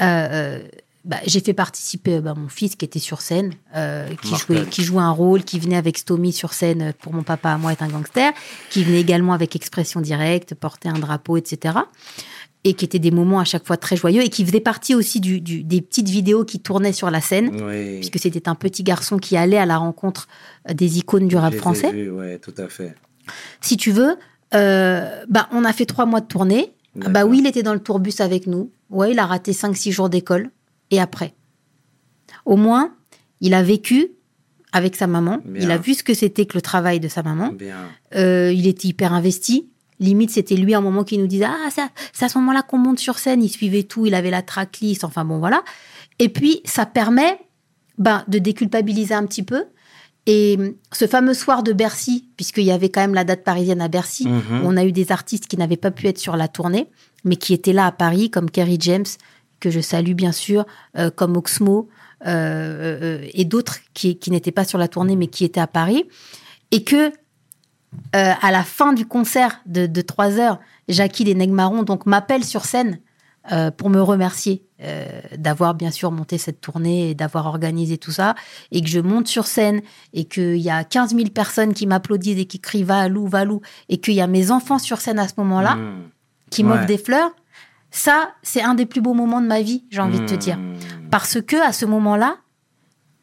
[0.00, 0.60] Euh,
[1.04, 4.82] bah, j'ai fait participer bah, mon fils qui était sur scène, euh, qui, jouait, qui
[4.82, 7.82] jouait un rôle, qui venait avec Stomy sur scène pour Mon papa à moi est
[7.82, 8.32] un gangster,
[8.70, 11.74] qui venait également avec Expression Directe, porter un drapeau, etc.
[12.64, 15.20] Et qui étaient des moments à chaque fois très joyeux et qui faisait partie aussi
[15.20, 17.96] du, du- des petites vidéos qui tournaient sur la scène, Oui.
[18.00, 20.28] puisque c'était un petit garçon qui allait à la rencontre
[20.68, 22.94] euh, des icônes du rap français vus, ouais, tout à fait.
[23.62, 24.16] si tu veux,
[24.54, 26.74] euh, bah, on a fait trois mois de tournée.
[27.02, 28.70] Ah bah oui, il était dans le tourbus avec nous.
[28.90, 30.50] Ouais, il a raté 5-6 jours d'école.
[30.90, 31.34] Et après
[32.44, 32.94] Au moins,
[33.40, 34.08] il a vécu
[34.72, 35.38] avec sa maman.
[35.44, 35.62] Bien.
[35.64, 37.52] Il a vu ce que c'était que le travail de sa maman.
[38.14, 39.68] Euh, il était hyper investi.
[39.98, 42.78] Limite, c'était lui à un moment qui nous disait Ah, c'est à- ce moment-là qu'on
[42.78, 43.42] monte sur scène.
[43.42, 45.62] Il suivait tout, il avait la tracklist, enfin bon, voilà.
[46.18, 47.38] Et puis, ça permet
[47.98, 49.64] ben, de déculpabiliser un petit peu.
[50.26, 53.80] Et hum, ce fameux soir de Bercy, puisqu'il y avait quand même la date parisienne
[53.82, 54.62] à Bercy, Mhm.
[54.62, 56.88] où on a eu des artistes qui n'avaient pas pu être sur la tournée,
[57.24, 59.04] mais qui étaient là à Paris, comme Kerry James,
[59.60, 60.64] que je salue bien sûr,
[60.98, 61.88] euh, comme Oxmo,
[62.26, 65.66] euh, euh, et d'autres qui, qui n'étaient pas sur la tournée, mais qui étaient à
[65.66, 66.04] Paris.
[66.72, 67.12] Et que,
[68.12, 70.58] à la fin du concert de, de 3 heures,
[70.88, 73.00] Jackie Les Negmarons donc m'appelle sur scène
[73.78, 74.62] pour me remercier
[75.36, 78.36] d'avoir bien sûr monté cette tournée et d'avoir organisé tout ça,
[78.70, 79.80] et que je monte sur scène
[80.12, 83.98] et qu'il y a 15 000 personnes qui m'applaudissent et qui crient Valou, Valou, et
[83.98, 86.02] qu'il y a mes enfants sur scène à ce moment-là Mm.
[86.50, 86.68] qui Ouais.
[86.68, 87.32] m'offrent des fleurs,
[87.90, 90.58] ça, c'est un des plus beaux moments de ma vie, j'ai envie de te dire.
[90.58, 90.76] Mm.
[91.10, 92.36] Parce que à ce moment-là,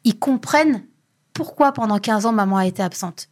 [0.04, 0.84] ils comprennent
[1.32, 3.28] pourquoi pendant 15 ans maman a été absente.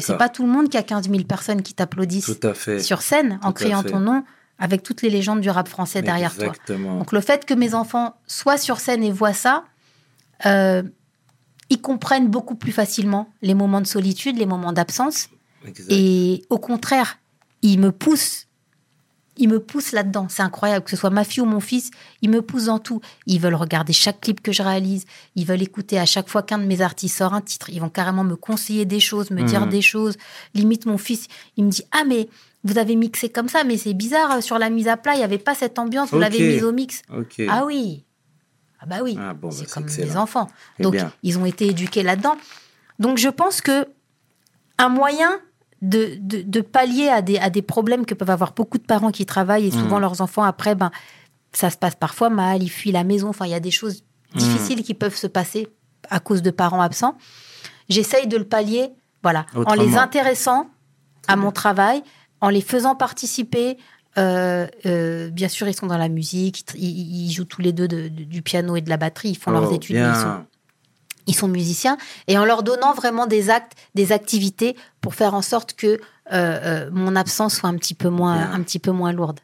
[0.00, 2.38] C'est pas tout le monde qui a 15 000 personnes qui t'applaudissent
[2.80, 4.24] sur scène en Tout criant ton nom
[4.58, 6.46] avec toutes les légendes du rap français derrière toi.
[6.46, 6.98] Exactement.
[6.98, 9.64] Donc le fait que mes enfants soient sur scène et voient ça,
[10.46, 10.82] euh,
[11.70, 15.28] ils comprennent beaucoup plus facilement les moments de solitude, les moments d'absence.
[15.88, 17.18] Et au contraire,
[17.62, 18.47] ils me poussent.
[19.40, 20.26] Ils me poussent là-dedans.
[20.28, 20.84] C'est incroyable.
[20.84, 21.90] Que ce soit ma fille ou mon fils,
[22.22, 23.00] ils me poussent dans tout.
[23.26, 25.04] Ils veulent regarder chaque clip que je réalise.
[25.36, 27.70] Ils veulent écouter à chaque fois qu'un de mes artistes sort un titre.
[27.70, 29.68] Ils vont carrément me conseiller des choses, me dire Mhm.
[29.70, 30.16] des choses.
[30.54, 32.28] Limite, mon fils, il me dit Ah, mais
[32.64, 34.42] vous avez mixé comme ça, mais c'est bizarre.
[34.42, 36.10] Sur la mise à plat, il n'y avait pas cette ambiance.
[36.10, 37.02] Vous l'avez mise au mix.
[37.48, 38.04] Ah oui.
[38.80, 39.16] Ah bah oui.
[39.20, 40.06] Ah bon, bah, c'est comme excellent.
[40.08, 40.48] les enfants.
[40.78, 42.36] Eh Donc ils ont été éduqués là-dedans.
[42.98, 43.86] Donc je pense que
[44.78, 45.40] un moyen
[45.82, 49.10] de, de, de pallier à des, à des problèmes que peuvent avoir beaucoup de parents
[49.10, 50.02] qui travaillent et souvent Mhm.
[50.02, 50.90] leurs enfants après, ben
[51.52, 53.28] ça se passe parfois mal, ils fuient la maison.
[53.28, 54.04] Enfin, il y a des choses
[54.34, 54.40] Mhm.
[54.40, 55.68] difficiles qui peuvent se passer
[56.10, 57.16] à cause de parents absents.
[57.88, 58.90] J'essaye de le pallier,
[59.22, 60.68] voilà, en les intéressant
[61.26, 62.02] à mon travail,
[62.40, 63.78] en les faisant participer.
[64.16, 68.08] Euh, euh, bien sûr, ils sont dans la musique, ils, jouent tous les deux de-
[68.08, 70.22] de- du piano et de la batterie, ils font leurs Oh, études, mais ils sont,
[70.22, 70.46] bien.
[71.28, 75.42] Ils sont musiciens, et en leur donnant vraiment des actes, des activités pour faire en
[75.42, 75.98] sorte que euh,
[76.32, 79.38] euh, mon absence soit un petit peu moins, un petit peu moins lourde.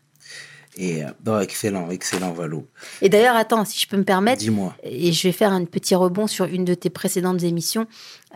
[0.76, 2.66] Et, euh, non, excellent, excellent, Valou.
[3.01, 4.74] Et d'ailleurs, attends, si je peux me permettre, Dis-moi.
[4.82, 7.87] et je vais faire un petit rebond sur une de tes précédentes émissions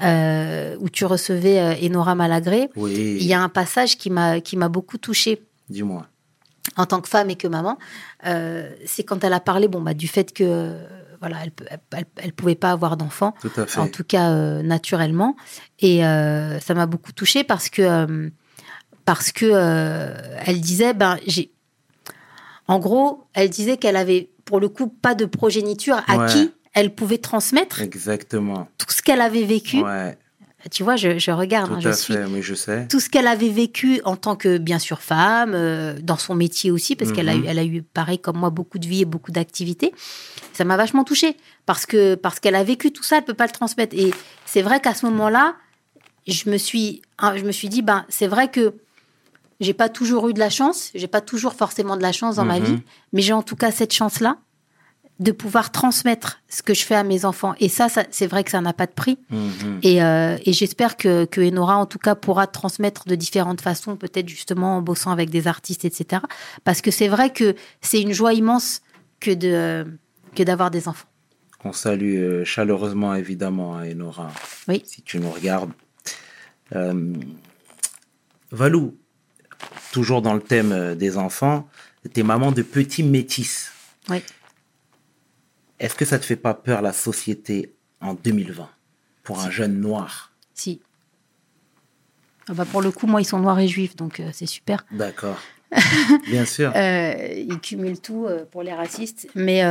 [0.02, 2.70] euh, où tu recevais euh, Enora Malagré.
[2.76, 3.18] Oui.
[3.20, 5.42] Il y a un passage qui m'a qui m'a beaucoup touchée.
[5.68, 6.06] Dis-moi.
[6.76, 7.76] en tant que femme et que maman,
[8.24, 10.76] euh, c'est quand elle a parlé bon, bah, du fait que
[11.20, 13.34] voilà, elle, elle pouvait pas avoir d'enfant,
[13.76, 15.36] en tout cas euh, naturellement.
[15.80, 18.30] Et euh, ça m'a beaucoup touchée parce que, euh,
[19.04, 19.46] parce que
[20.46, 21.52] elle disait, ben, j'ai.
[22.66, 26.26] En gros, elle disait qu'elle avait, pour le coup, pas de progéniture à Ouais.
[26.26, 28.68] qui elle pouvait transmettre Exactement.
[28.78, 29.80] tout ce qu'elle avait vécu.
[29.82, 30.16] Ouais,
[30.70, 32.86] Tu vois, je, je regarde, tout hein, je suis je sais.
[32.88, 36.70] tout ce qu'elle avait vécu en tant que, bien sûr, femme, euh, dans son métier
[36.70, 37.46] aussi, parce qu'elle a, eu, Mhm.
[37.48, 39.94] elle a eu, pareil comme moi, beaucoup de vie et beaucoup d'activités.
[40.52, 43.46] Ça m'a vachement touchée, parce que parce qu'elle a vécu tout ça, elle peut pas
[43.46, 43.96] le transmettre.
[43.96, 44.10] Et
[44.46, 45.54] c'est vrai qu'à ce moment-là,
[46.26, 48.74] je me suis, hein, je me suis dit, ben, c'est vrai que
[49.60, 52.44] j'ai pas toujours eu de la chance, j'ai pas toujours forcément de la chance dans
[52.44, 52.64] ma Mhm.
[52.64, 54.38] vie, mais j'ai en tout cas cette chance-là
[55.18, 57.54] de pouvoir transmettre ce que je fais à mes enfants.
[57.58, 59.18] Et ça, ça c'est vrai que ça n'a pas de prix.
[59.30, 59.80] Mhm.
[59.82, 63.96] Et, euh, et j'espère que, que Enora, en tout cas, pourra transmettre de différentes façons,
[63.96, 66.22] peut-être justement en bossant avec des artistes, etc.
[66.62, 68.80] Parce que c'est vrai que c'est une joie immense
[69.20, 69.86] que de
[70.36, 71.08] que d'avoir des enfants.
[71.58, 74.30] Qu'on salue euh, chaleureusement, évidemment, hein, Enora,
[74.68, 74.82] Oui.
[74.86, 75.72] si tu nous regardes.
[76.76, 77.12] Euh,
[78.52, 78.96] Valou,
[79.92, 81.68] toujours dans le thème des enfants,
[82.12, 83.70] t'es maman de petits métis.
[84.08, 84.22] Oui.
[85.80, 88.68] Est-ce que ça te fait pas peur la société en 2020
[89.22, 90.32] pour un jeune noir?
[90.54, 90.80] Si.
[92.48, 94.84] Ah bah pour le coup, moi, ils sont noirs et juifs, donc euh, c'est super.
[94.90, 95.38] D'accord.
[96.28, 96.72] Bien sûr.
[96.74, 99.28] Euh, ils cumulent tout euh, pour les racistes.
[99.34, 99.62] Mais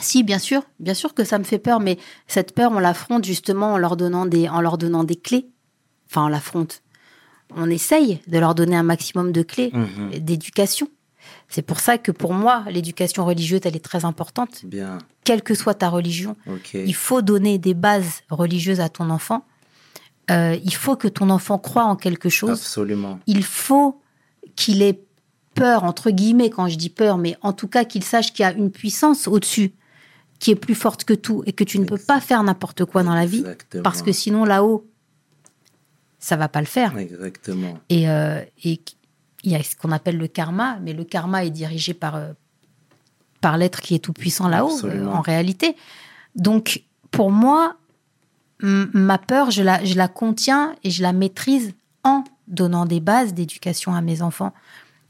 [0.00, 3.24] si, bien sûr, bien sûr que ça me fait peur, mais cette peur, on l'affronte
[3.24, 5.48] justement en leur donnant des, en leur donnant des clés.
[6.08, 6.82] Enfin, on l'affronte.
[7.56, 10.10] On essaye de leur donner un maximum de clés Mhm.
[10.20, 10.88] d'éducation.
[11.50, 14.64] C'est pour ça que pour moi, l'éducation religieuse, elle est très importante.
[14.64, 14.98] Bien.
[15.24, 16.36] Quelle que soit ta religion,
[16.72, 19.44] il faut donner des bases religieuses à ton enfant.
[20.30, 23.18] Euh, il faut que ton enfant croit en quelque chose Absolument.
[23.26, 24.00] il faut
[24.54, 25.02] qu'il ait
[25.54, 28.46] peur, entre guillemets, quand je dis peur, mais en tout cas qu'il sache qu'il y
[28.46, 29.72] a une puissance au-dessus
[30.38, 33.02] qui est plus forte que tout et que tu ne peux pas faire n'importe quoi
[33.02, 33.82] dans la vie Exactement.
[33.82, 34.86] parce que sinon là-haut,
[36.20, 36.96] ça va pas le faire.
[36.96, 37.78] Exactement.
[37.88, 38.80] Et, euh, et
[39.44, 42.32] il y a ce qu'on appelle le karma, mais le karma est dirigé par, euh,
[43.40, 45.76] par l'être qui est tout puissant là-haut, euh, en réalité.
[46.34, 47.76] Donc, pour moi,
[48.62, 51.72] ma peur, je la, je la contiens et je la maîtrise
[52.04, 54.52] en donnant des bases d'éducation à mes enfants,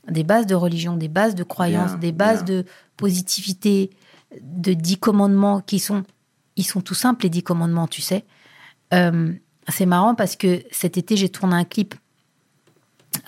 [0.09, 2.57] des bases de religion, des bases de croyance, Bien, des bases bien.
[2.57, 2.65] de
[2.97, 3.91] positivité,
[4.41, 6.05] de dix commandements qui sont,
[6.57, 8.25] ils sont tout simples, les dix commandements, tu sais.
[8.95, 9.33] Euh,
[9.69, 11.95] c'est marrant parce que cet été, j'ai tourné un clip.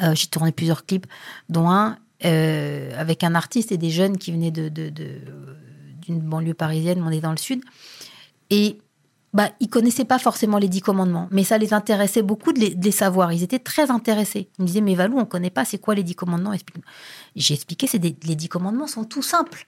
[0.00, 1.06] Euh, j'ai tourné plusieurs clips,
[1.48, 7.10] dont un euh, avec un artiste et des jeunes qui venaient d'une banlieue parisienne, on
[7.10, 7.62] est dans le sud.
[8.50, 8.78] Et
[9.32, 12.90] bah, ils connaissaient pas forcément les dix commandements, mais ça les intéressait beaucoup de les,
[12.92, 13.32] savoir.
[13.32, 14.50] Ils étaient très intéressés.
[14.58, 16.52] Ils me disaient, mais Valou, on connaît pas, c'est quoi les dix commandements?
[17.34, 19.66] J'ai expliqué, c'est les dix commandements sont tout simples.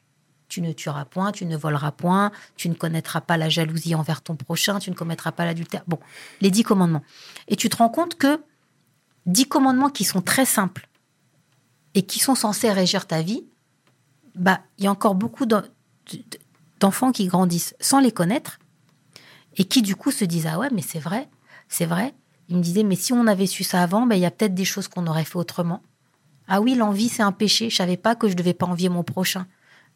[0.49, 4.21] Tu ne tueras point, tu ne voleras point, tu ne connaîtras pas la jalousie envers
[4.21, 5.83] ton prochain, tu ne commettras pas l'adultère.
[5.89, 5.99] Bon,
[6.41, 7.03] les dix commandements.
[7.49, 8.39] Et tu te rends compte que
[9.27, 10.89] dix commandements qui sont très simples
[11.95, 13.45] et qui sont censés régir ta vie,
[14.35, 15.63] bah, il y a encore beaucoup d'en-
[16.81, 18.59] d'enfants qui grandissent sans les connaître
[19.57, 21.29] et qui du coup se disent ah ouais mais c'est vrai,
[21.69, 22.15] c'est vrai.
[22.49, 24.55] Ils me disaient mais si on avait su ça avant, ben il y a peut-être
[24.55, 25.83] des choses qu'on aurait fait autrement.
[26.49, 27.71] Ah oui, l'envie c'est un péché.
[27.71, 29.47] Je savais pas que je devais pas envier mon prochain.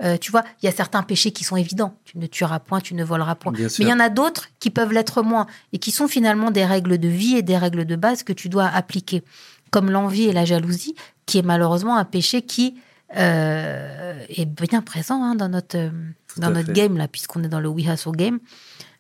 [0.03, 1.97] Euh, tu vois, il y a certains péchés qui sont évidents.
[2.05, 3.51] Tu ne tueras point, tu ne voleras point.
[3.53, 6.51] Bien Mais il y en a d'autres qui peuvent l'être moins et qui sont finalement
[6.53, 9.25] des règles de vie et des règles de base que tu dois appliquer,
[9.71, 10.95] comme l'envie et la jalousie,
[11.27, 12.77] qui est malheureusement un péché qui
[13.17, 15.91] euh, est bien présent hein, dans notre euh,
[16.33, 16.73] Tout dans notre fait.
[16.73, 18.39] game là, puisqu'on est dans le We Hustle game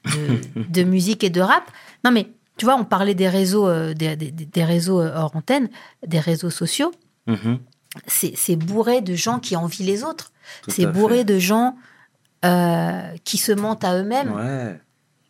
[0.05, 1.65] de, de musique et de rap.
[2.05, 5.69] Non mais tu vois, on parlait des réseaux, euh, des, des- des réseaux hors antenne,
[6.07, 6.93] des réseaux sociaux.
[7.27, 7.59] Mhm.
[8.07, 10.33] C'est c'est bourré de gens qui envient les autres.
[10.69, 11.25] C'est bourré fait.
[11.25, 11.77] de gens
[12.45, 14.81] euh, qui se mentent à eux-mêmes, Ouais,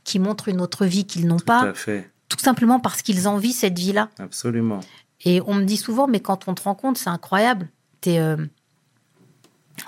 [0.05, 2.11] qui montrent une autre vie qu'ils n'ont pas, à fait.
[2.29, 4.09] tout simplement parce qu'ils envient cette vie-là.
[4.19, 4.81] Absolument.
[5.25, 7.69] Et on me dit souvent, mais quand on te rencontre, c'est incroyable.
[8.01, 8.37] T'es, euh,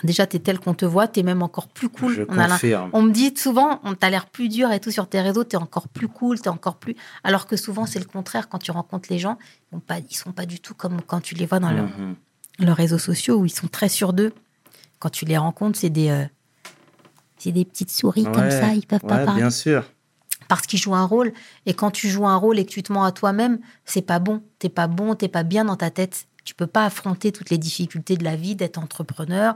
[0.04, 2.14] déjà, t'es tel qu'on te voit, t'es même encore plus cool.
[2.14, 2.90] Je on, a confirme.
[2.92, 5.56] on me dit souvent, on t'a l'air plus dur et tout sur tes réseaux, t'es
[5.56, 6.96] encore plus cool, t'es encore plus.
[7.22, 8.48] Alors que souvent, c'est le contraire.
[8.48, 9.38] Quand tu rencontres les gens,
[9.72, 9.78] ils
[10.10, 12.16] ils sont pas du tout comme quand tu les vois dans Mhm.
[12.58, 14.32] leurs réseaux sociaux où ils sont très sûrs d'eux.
[15.00, 16.24] Quand tu les rencontres, c'est des, euh,
[17.38, 19.84] c'est des petites souris comme ça, ils peuvent pas parler bien sûr.
[20.46, 21.32] parce qu'ils jouent un rôle.
[21.66, 24.18] Et quand tu joues un rôle et que tu te mens à toi-même, c'est pas
[24.18, 24.42] bon.
[24.58, 26.26] T'es pas bon, t'es pas bien dans ta tête.
[26.44, 29.54] Tu peux pas affronter toutes les difficultés de la vie, d'être entrepreneur.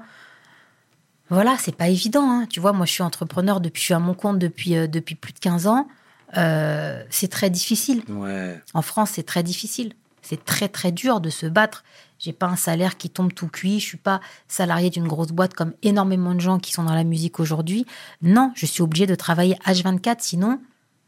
[1.30, 2.30] Voilà, c'est pas évident.
[2.30, 2.46] hein.
[2.48, 5.14] Tu vois, moi, je suis entrepreneur depuis, je suis à mon compte depuis, euh, depuis
[5.14, 5.88] plus de 15 ans.
[6.36, 8.02] Euh, c'est très difficile.
[8.08, 8.60] Ouais.
[8.74, 9.94] En France, c'est très difficile.
[10.24, 11.84] C'est très très dur de se battre.
[12.18, 13.78] J'ai pas un salaire qui tombe tout cuit.
[13.78, 17.04] Je suis pas salarié d'une grosse boîte comme énormément de gens qui sont dans la
[17.04, 17.84] musique aujourd'hui.
[18.22, 20.60] Non, je suis obligée de travailler H24, sinon,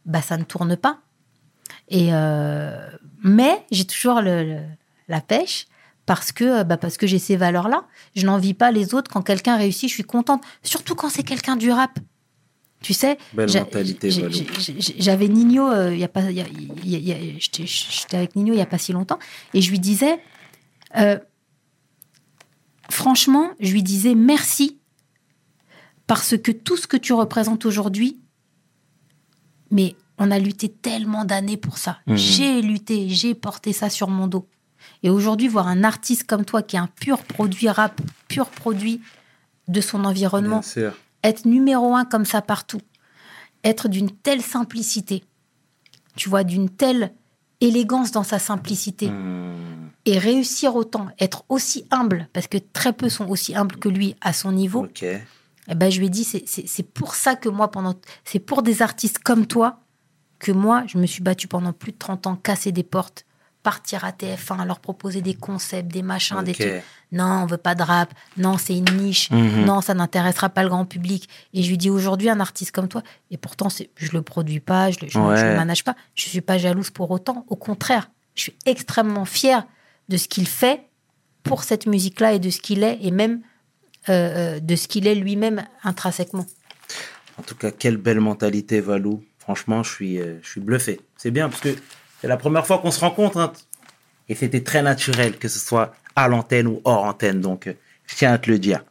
[0.05, 0.99] bah ça ne tourne pas.
[1.89, 2.91] Et euh,
[3.25, 5.67] mais j'ai toujours la pêche
[6.05, 7.85] parce que bah parce que j'ai ces valeurs-là.
[8.15, 9.11] Je n'envie pas les autres.
[9.11, 10.43] Quand quelqu'un réussit, je suis contente.
[10.63, 11.99] Surtout quand c'est quelqu'un du rap.
[12.87, 13.19] Tu sais,
[14.99, 17.13] j'avais Nino, euh, il y a pas, il y a- il y a- il y
[17.13, 19.19] a- j'étais avec Nino il y a pas si longtemps,
[19.55, 20.21] et je lui disais,
[20.97, 21.19] euh,
[22.91, 24.79] franchement, je lui disais merci
[26.07, 28.21] parce que tout ce que tu représentes aujourd'hui,
[29.71, 31.99] mais on a lutté tellement d'années pour ça.
[32.07, 32.17] Mhm.
[32.17, 34.47] J'ai lutté, j'ai porté ça sur mon dos.
[35.03, 39.01] Et aujourd'hui, voir un artiste comme toi qui est un pur produit rap, pur produit
[39.69, 40.97] de son environnement, Bien sûr.
[41.27, 42.81] Être numéro un comme ça partout,
[43.65, 45.25] être d'une telle simplicité,
[46.15, 47.13] tu vois, d'une telle
[47.61, 53.09] élégance dans sa simplicité, Hmm, et réussir autant, être aussi humble, parce que très peu
[53.09, 55.03] sont aussi humbles que lui à son niveau, Ok.
[55.03, 58.83] eh ben, je lui ai dit, c'est pour ça que moi, pendant, c'est pour des
[58.83, 59.81] artistes comme toi,
[60.39, 63.26] que moi, je me suis battue pendant plus de 30 ans, casser des portes,
[63.71, 66.83] partir à TF1, leur proposer des concepts, des machins, des trucs.
[67.11, 68.15] Non, on veut pas de rap.
[68.37, 69.29] Non, c'est une niche.
[69.33, 69.65] Mhm.
[69.65, 71.29] Non, ça n'intéressera pas le grand public.
[71.53, 73.03] Et je lui dis aujourd'hui, un artiste comme toi,
[73.33, 75.37] et pourtant, c'est- je le produis pas, je le, je, Ouais.
[75.37, 77.45] je le manage pas, je suis pas jalouse pour autant.
[77.49, 79.65] Au contraire, je suis extrêmement fière
[80.09, 80.83] de ce qu'il fait
[81.43, 83.41] pour cette musique-là et de ce qu'il est, et même
[84.09, 86.47] euh, euh, de ce qu'il est lui-même intrinsèquement.
[87.41, 89.25] En tout cas, quelle belle mentalité, Valou.
[89.41, 91.01] Franchement, je suis, euh, je suis bluffé.
[91.17, 91.75] C'est bien parce que
[92.21, 93.39] c'est la première fois qu'on se rencontre.
[93.39, 93.53] hein.
[94.29, 97.41] Et c'était très naturel, que ce soit à l'antenne ou hors antenne.
[97.41, 97.75] Donc, euh,
[98.07, 98.83] je tiens à te le dire.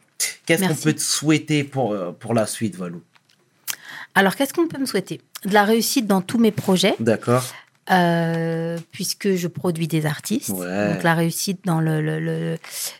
[0.45, 3.01] Qu'est-ce qu'on peut te souhaiter pour, euh, pour la suite, Valou
[4.13, 5.21] Alors, qu'est-ce qu'on peut me souhaiter?
[5.43, 7.43] De la réussite dans tous mes projets, D'accord
[7.92, 10.50] euh, puisque je produis des artistes.
[10.50, 10.94] Ouais.
[10.94, 12.58] Donc, la réussite dans le, le- le-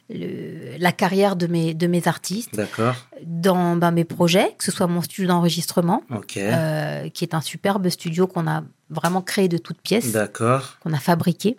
[0.10, 2.96] le- la carrière de mes, de mes artistes, D'accord.
[3.24, 6.04] dans ben, mes projets, que ce soit mon studio d'enregistrement,
[6.38, 10.78] euh, qui est un superbe studio qu'on a vraiment créé de toutes pièces, D'accord.
[10.82, 11.58] qu'on a fabriqué,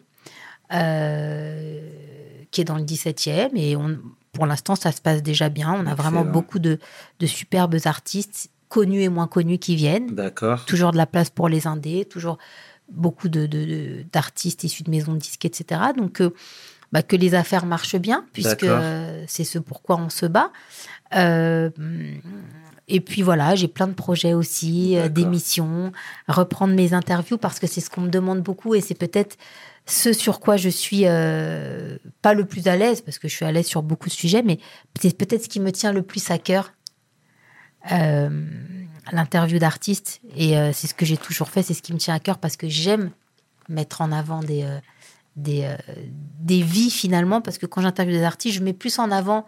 [0.72, 1.80] euh,
[2.50, 3.50] qui est dans le 17e.
[3.56, 3.98] Et on,
[4.32, 5.72] pour l'instant, ça se passe déjà bien.
[5.72, 6.78] On a vraiment beaucoup de,
[7.18, 10.14] de superbes artistes, connus et moins connus, qui viennent.
[10.14, 10.64] D'accord.
[10.66, 12.38] Toujours de la place pour les indés, toujours
[12.90, 15.80] beaucoup de, de- de- d'artistes issus de maisons de disques, etc.
[15.96, 16.30] Donc, euh,
[16.92, 20.52] bah, que les affaires marchent bien, puisque euh, c'est ce pourquoi on se bat.
[21.14, 21.70] Euh,
[22.88, 25.92] et puis voilà, j'ai plein de projets aussi, d'émissions,
[26.28, 29.36] reprendre mes interviews parce que c'est ce qu'on me demande beaucoup et c'est peut-être
[29.86, 33.44] ce sur quoi je suis euh, pas le plus à l'aise parce que je suis
[33.44, 34.58] à l'aise sur beaucoup de sujets, mais
[35.00, 36.72] c'est peut-être ce qui me tient le plus à cœur.
[37.92, 38.30] Euh,
[39.12, 42.14] l'interview d'artistes et euh, c'est ce que j'ai toujours fait, c'est ce qui me tient
[42.14, 43.10] à cœur parce que j'aime
[43.68, 44.78] mettre en avant des euh,
[45.36, 45.76] des, euh,
[46.40, 49.44] des vies finalement parce que quand j'interviewe des artistes, je mets plus en avant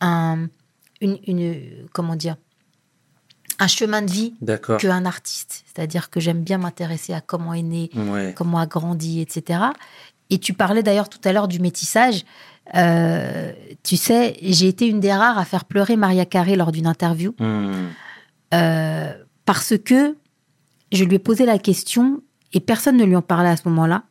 [0.00, 0.48] un
[1.00, 2.36] une, une comment dire
[3.60, 4.34] un chemin de vie
[4.78, 5.64] qu'un artiste.
[5.66, 8.32] C'est-à-dire que j'aime bien m'intéresser à comment est né, Ouais.
[8.36, 9.60] comment a grandi, etc.
[10.30, 12.24] Et tu parlais d'ailleurs tout à l'heure du métissage.
[13.82, 17.34] Tu sais, j'ai été une des rares à faire pleurer Maria Carré lors d'une interview
[17.40, 17.88] Hmm.
[18.54, 19.12] Euh,
[19.44, 20.16] parce que
[20.92, 22.22] je lui ai posé la question
[22.52, 24.04] et personne ne lui en parlait à ce moment-là.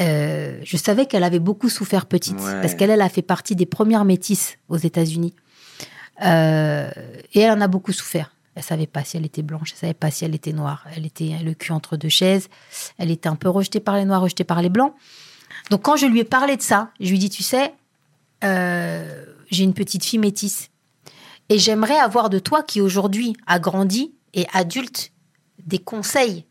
[0.00, 2.60] Euh, je savais qu'elle avait beaucoup souffert petite Ouais.
[2.62, 5.34] parce qu'elle elle a fait partie des premières métisses aux États-Unis
[6.22, 6.90] Euh,
[7.32, 8.34] et elle en a beaucoup souffert.
[8.54, 10.84] Elle savait pas si elle était blanche, elle savait pas si elle était noire.
[10.94, 12.48] Elle était le cul entre deux chaises.
[12.98, 14.92] Elle était un peu rejetée par les noirs, rejetée par les blancs.
[15.70, 17.72] Donc quand je lui ai parlé de ça, je lui ai dit, tu sais,
[18.44, 20.68] euh, j'ai une petite fille métisse.
[21.50, 25.12] Et j'aimerais avoir de toi qui aujourd'hui a grandi et adulte
[25.66, 26.46] des conseils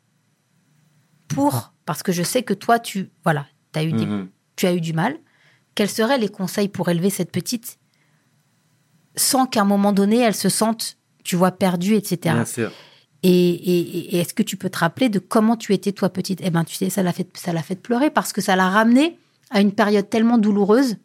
[1.28, 4.30] pour parce que je sais que toi tu voilà, as eu des- Mhm.
[4.56, 5.18] tu as eu du mal.
[5.74, 7.80] Quels seraient les conseils pour élever cette petite
[9.16, 12.36] sans qu'à un moment donné elle se sente tu vois perdue etc.
[12.36, 12.72] Bien sûr.
[13.24, 16.39] Et, et- et est-ce que tu peux te rappeler de comment tu étais toi petite?
[16.41, 18.70] Eh ben, tu sais, ça l'a fait, ça l'a fait pleurer parce que ça l'a
[18.70, 19.20] ramenée
[19.50, 20.95] à une période tellement douloureuse.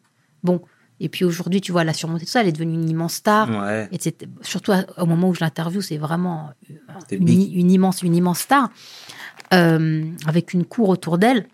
[0.41, 0.61] Bon,
[0.99, 2.41] et puis aujourd'hui, tu vois, elle a surmonté tout ça.
[2.41, 3.49] Elle est devenue une immense star.
[3.49, 3.89] Ouais.
[3.91, 3.99] Et
[4.41, 6.51] surtout au moment où je l'interview, c'est vraiment
[7.11, 7.29] une,
[7.71, 8.69] immense, une immense star
[9.53, 11.47] euh, avec une cour autour d'elle.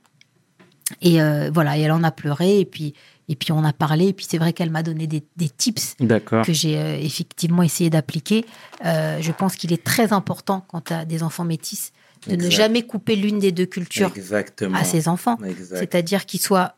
[1.02, 2.60] Et euh, voilà, et elle en a pleuré.
[2.60, 2.94] Et puis,
[3.30, 4.10] et puis on a parlé.
[4.10, 7.90] Et puis c'est vrai qu'elle m'a donné des, des tips que j'ai euh, effectivement essayé
[7.90, 8.46] d'appliquer.
[8.84, 11.94] Je pense qu'il est très important quand tu as des enfants métis
[12.28, 14.78] de ne jamais couper l'une des deux cultures Exactement.
[14.78, 15.40] à ses enfants.
[15.74, 16.76] C'est-à-dire qu'ils soient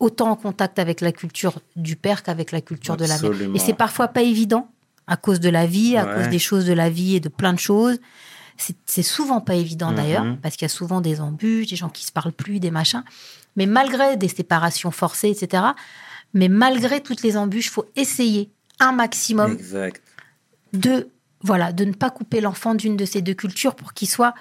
[0.00, 3.32] autant en contact avec la culture du père qu'avec la culture de la mère.
[3.54, 4.68] Et c'est parfois pas évident
[5.06, 6.14] à cause de la vie, à Ouais.
[6.16, 7.98] cause des choses de la vie et de plein de choses.
[8.86, 9.96] C'est souvent pas évident Mhm.
[9.96, 12.70] d'ailleurs, parce qu'il y a souvent des embûches, des gens qui se parlent plus, des
[12.70, 13.04] machins.
[13.56, 15.62] Mais malgré des séparations forcées, etc.,
[16.34, 20.02] mais malgré toutes les embûches, faut essayer un maximum Exact.
[20.72, 21.08] de
[21.42, 24.34] voilà de ne pas couper l'enfant d'une de ces deux cultures pour qu'il soit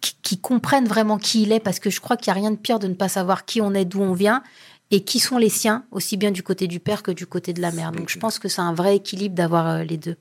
[0.00, 2.50] qui, qui comprenne vraiment qui il est parce que je crois qu'il n'y a rien
[2.50, 4.42] de pire de ne pas savoir qui on est d'où on vient
[4.90, 7.60] et qui sont les siens aussi bien du côté du père que du côté de
[7.60, 10.16] la mère donc je pense que c'est un vrai équilibre d'avoir euh, les deux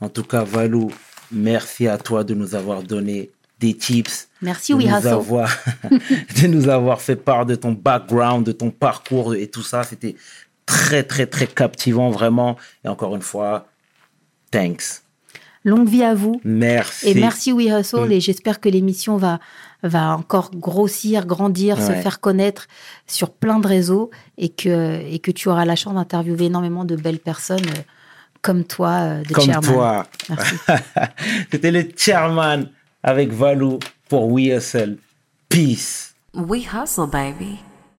[0.00, 0.90] En tout cas, Valou,
[1.30, 3.30] merci à toi de nous avoir donné
[3.62, 4.28] des tips.
[4.40, 5.08] merci de oui nous Hasso.
[5.08, 5.56] avoir,
[6.42, 9.84] de nous avoir fait part de ton background, de ton parcours et tout ça.
[9.84, 10.16] C'était
[10.66, 12.56] très, très, très captivant, vraiment.
[12.84, 13.68] Et encore une fois,
[14.50, 15.01] thanks.
[15.64, 17.08] Longue vie à vous Merci.
[17.10, 18.12] et merci We Hustle Mm.
[18.12, 19.38] et j'espère que l'émission va
[19.84, 22.68] va encore grossir, grandir, se faire connaître
[23.08, 26.94] sur plein de réseaux et que et que tu auras la chance d'interviewer énormément de
[26.96, 27.80] belles personnes euh,
[28.42, 29.72] comme toi, euh, de Comme Chairman.
[29.72, 30.06] toi.
[30.28, 30.54] Merci.
[31.50, 32.66] C'était le chairman
[33.02, 34.98] avec Valou pour We Hustle.
[35.48, 36.14] Peace.
[36.34, 37.58] We hustle, baby.